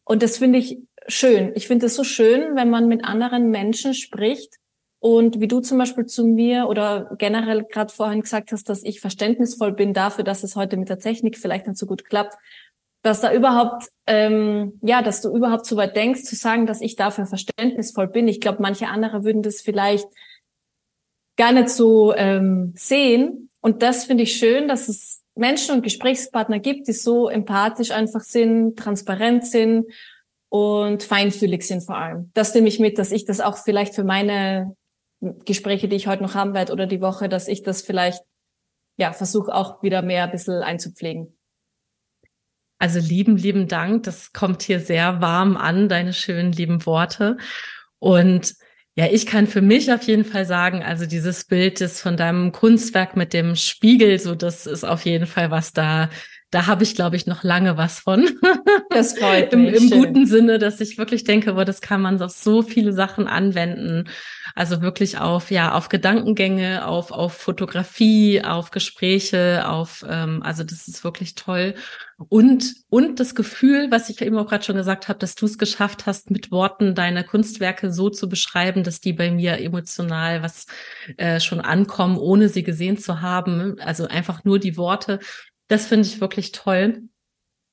[0.04, 1.52] Und das finde ich schön.
[1.54, 4.58] Ich finde es so schön, wenn man mit anderen Menschen spricht
[5.00, 9.00] und wie du zum Beispiel zu mir oder generell gerade vorhin gesagt hast, dass ich
[9.00, 12.36] verständnisvoll bin dafür, dass es heute mit der Technik vielleicht nicht so gut klappt,
[13.02, 16.96] dass da überhaupt, ähm, ja, dass du überhaupt so weit denkst, zu sagen, dass ich
[16.96, 18.28] dafür verständnisvoll bin.
[18.28, 20.06] Ich glaube, manche andere würden das vielleicht
[21.36, 23.50] gar nicht so ähm, sehen.
[23.60, 28.22] Und das finde ich schön, dass es Menschen und Gesprächspartner gibt, die so empathisch einfach
[28.22, 29.86] sind, transparent sind
[30.48, 32.30] und feinfühlig sind vor allem.
[32.34, 34.76] Das nehme ich mit, dass ich das auch vielleicht für meine
[35.44, 38.22] Gespräche, die ich heute noch haben werde oder die Woche, dass ich das vielleicht
[38.96, 41.36] ja versuche auch wieder mehr ein bisschen einzupflegen.
[42.78, 44.04] Also lieben, lieben Dank.
[44.04, 47.38] Das kommt hier sehr warm an, deine schönen, lieben Worte.
[47.98, 48.54] Und
[48.96, 52.52] ja, ich kann für mich auf jeden Fall sagen, also dieses Bild ist von deinem
[52.52, 56.10] Kunstwerk mit dem Spiegel, so das ist auf jeden Fall was da,
[56.54, 58.28] da habe ich, glaube ich, noch lange was von.
[58.90, 59.74] Das freut mich.
[59.74, 62.92] Im, Im guten Sinne, dass ich wirklich denke, boah, das kann man auf so viele
[62.92, 64.08] Sachen anwenden.
[64.54, 70.86] Also wirklich auf, ja, auf Gedankengänge, auf, auf Fotografie, auf Gespräche, auf, ähm, also das
[70.86, 71.74] ist wirklich toll.
[72.28, 75.58] Und, und das Gefühl, was ich eben auch gerade schon gesagt habe, dass du es
[75.58, 80.66] geschafft hast, mit Worten deine Kunstwerke so zu beschreiben, dass die bei mir emotional was
[81.16, 83.80] äh, schon ankommen, ohne sie gesehen zu haben.
[83.80, 85.18] Also einfach nur die Worte.
[85.68, 87.08] Das finde ich wirklich toll.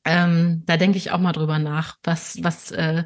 [0.05, 3.03] Ähm, da denke ich auch mal drüber nach, was, was, äh,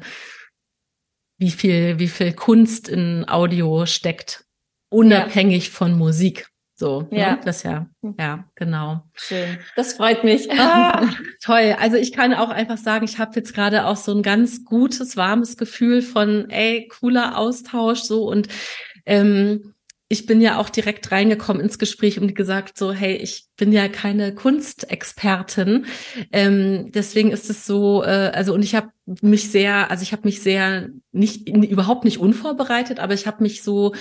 [1.38, 4.46] wie viel, wie viel Kunst in Audio steckt,
[4.88, 5.72] unabhängig ja.
[5.72, 6.48] von Musik.
[6.78, 7.18] So, ne?
[7.18, 7.40] ja, ne?
[7.42, 8.14] das ja, hm.
[8.18, 9.02] ja, genau.
[9.14, 9.58] Schön.
[9.76, 10.50] Das freut mich.
[10.52, 11.08] Ah,
[11.42, 11.74] toll.
[11.78, 15.16] Also ich kann auch einfach sagen, ich habe jetzt gerade auch so ein ganz gutes,
[15.16, 18.48] warmes Gefühl von, ey, cooler Austausch so und
[19.06, 19.74] ähm,
[20.08, 23.88] ich bin ja auch direkt reingekommen ins Gespräch und gesagt so, hey, ich bin ja
[23.88, 25.86] keine Kunstexpertin,
[26.32, 28.90] ähm, deswegen ist es so, äh, also und ich habe
[29.20, 33.62] mich sehr, also ich habe mich sehr nicht überhaupt nicht unvorbereitet, aber ich habe mich
[33.62, 33.94] so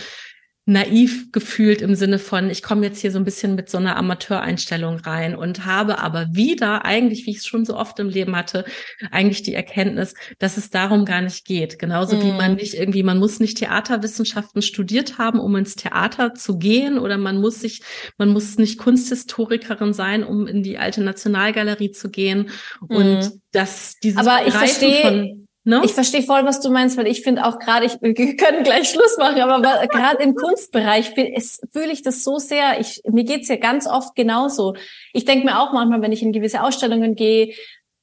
[0.68, 3.98] naiv gefühlt im Sinne von, ich komme jetzt hier so ein bisschen mit so einer
[3.98, 8.36] Amateureinstellung rein und habe aber wieder eigentlich, wie ich es schon so oft im Leben
[8.36, 8.66] hatte,
[9.12, 11.78] eigentlich die Erkenntnis, dass es darum gar nicht geht.
[11.78, 12.24] Genauso mm.
[12.24, 12.58] wie man mhm.
[12.58, 17.40] nicht irgendwie, man muss nicht Theaterwissenschaften studiert haben, um ins Theater zu gehen oder man
[17.40, 17.82] muss sich,
[18.18, 22.50] man muss nicht Kunsthistorikerin sein, um in die alte Nationalgalerie zu gehen
[22.82, 22.96] mm.
[22.96, 23.42] und mhm.
[23.52, 25.84] dass dieses aber ich verstehe No?
[25.84, 28.88] Ich verstehe voll, was du meinst, weil ich finde auch gerade, ich, wir können gleich
[28.88, 32.80] Schluss machen, aber gerade im Kunstbereich fühle ich das so sehr.
[32.80, 34.76] Ich, mir geht's ja ganz oft genauso.
[35.12, 37.56] Ich denke mir auch manchmal, wenn ich in gewisse Ausstellungen gehe,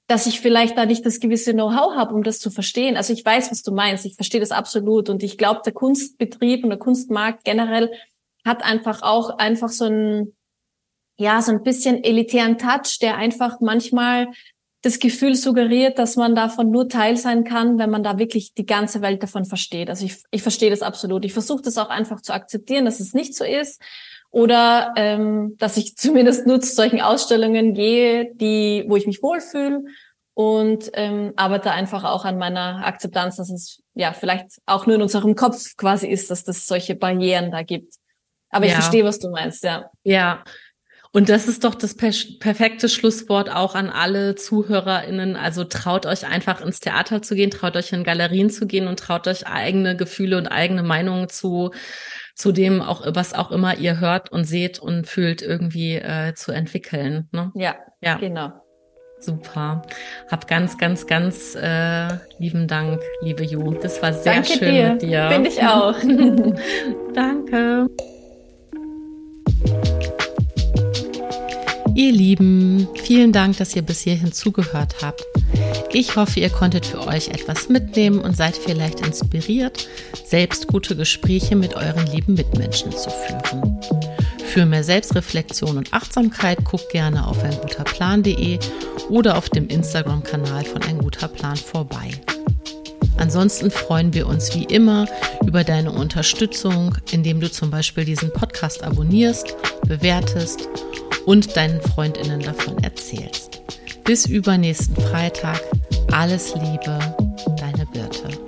[0.08, 2.96] dass ich vielleicht da nicht das gewisse Know-how habe, um das zu verstehen.
[2.96, 4.04] Also ich weiß, was du meinst.
[4.04, 5.08] Ich verstehe das absolut.
[5.08, 7.92] Und ich glaube, der Kunstbetrieb und der Kunstmarkt generell
[8.44, 10.34] hat einfach auch einfach so ein,
[11.16, 14.26] ja, so ein bisschen elitären Touch, der einfach manchmal
[14.82, 18.66] das Gefühl suggeriert, dass man davon nur Teil sein kann, wenn man da wirklich die
[18.66, 19.88] ganze Welt davon versteht.
[19.88, 21.24] Also ich, ich verstehe das absolut.
[21.24, 23.80] Ich versuche das auch einfach zu akzeptieren, dass es nicht so ist.
[24.32, 29.84] Oder ähm, dass ich zumindest nur zu solchen Ausstellungen gehe, die, wo ich mich wohlfühle
[30.34, 35.02] und ähm, arbeite einfach auch an meiner Akzeptanz, dass es ja vielleicht auch nur in
[35.02, 37.94] unserem Kopf quasi ist, dass das solche Barrieren da gibt.
[38.48, 38.72] Aber ja.
[38.72, 39.90] ich verstehe, was du meinst, ja.
[40.02, 40.42] Ja,
[41.14, 42.10] und das ist doch das per
[42.40, 45.36] perfekte Schlusswort auch an alle ZuhörerInnen.
[45.36, 48.98] Also traut euch einfach ins Theater zu gehen, traut euch in Galerien zu gehen und
[48.98, 51.70] traut euch eigene Gefühle und eigene Meinungen zu,
[52.34, 56.50] zu dem auch, was auch immer ihr hört und seht und fühlt irgendwie äh, zu
[56.50, 57.28] entwickeln.
[57.30, 57.52] Ne?
[57.54, 58.52] Ja, ja, genau.
[59.20, 59.82] Super.
[60.30, 62.08] Hab ganz, ganz, ganz äh,
[62.38, 63.74] lieben Dank, liebe Ju.
[63.74, 64.88] Das war sehr Danke schön dir.
[64.94, 65.30] mit dir.
[65.30, 65.94] Finde ich auch.
[67.14, 67.86] Danke.
[71.94, 75.24] Ihr Lieben, vielen Dank, dass ihr bis hierhin zugehört habt.
[75.92, 79.88] Ich hoffe, ihr konntet für euch etwas mitnehmen und seid vielleicht inspiriert,
[80.24, 83.78] selbst gute Gespräche mit euren lieben Mitmenschen zu führen.
[84.46, 88.58] Für mehr Selbstreflexion und Achtsamkeit guckt gerne auf einguterplan.de
[89.10, 92.10] oder auf dem Instagram-Kanal von Ein guter Plan vorbei.
[93.22, 95.06] Ansonsten freuen wir uns wie immer
[95.46, 99.54] über deine Unterstützung, indem du zum Beispiel diesen Podcast abonnierst,
[99.86, 100.68] bewertest
[101.24, 103.62] und deinen Freundinnen davon erzählst.
[104.02, 105.60] Bis übernächsten Freitag.
[106.10, 106.98] Alles Liebe,
[107.60, 108.41] deine Birte.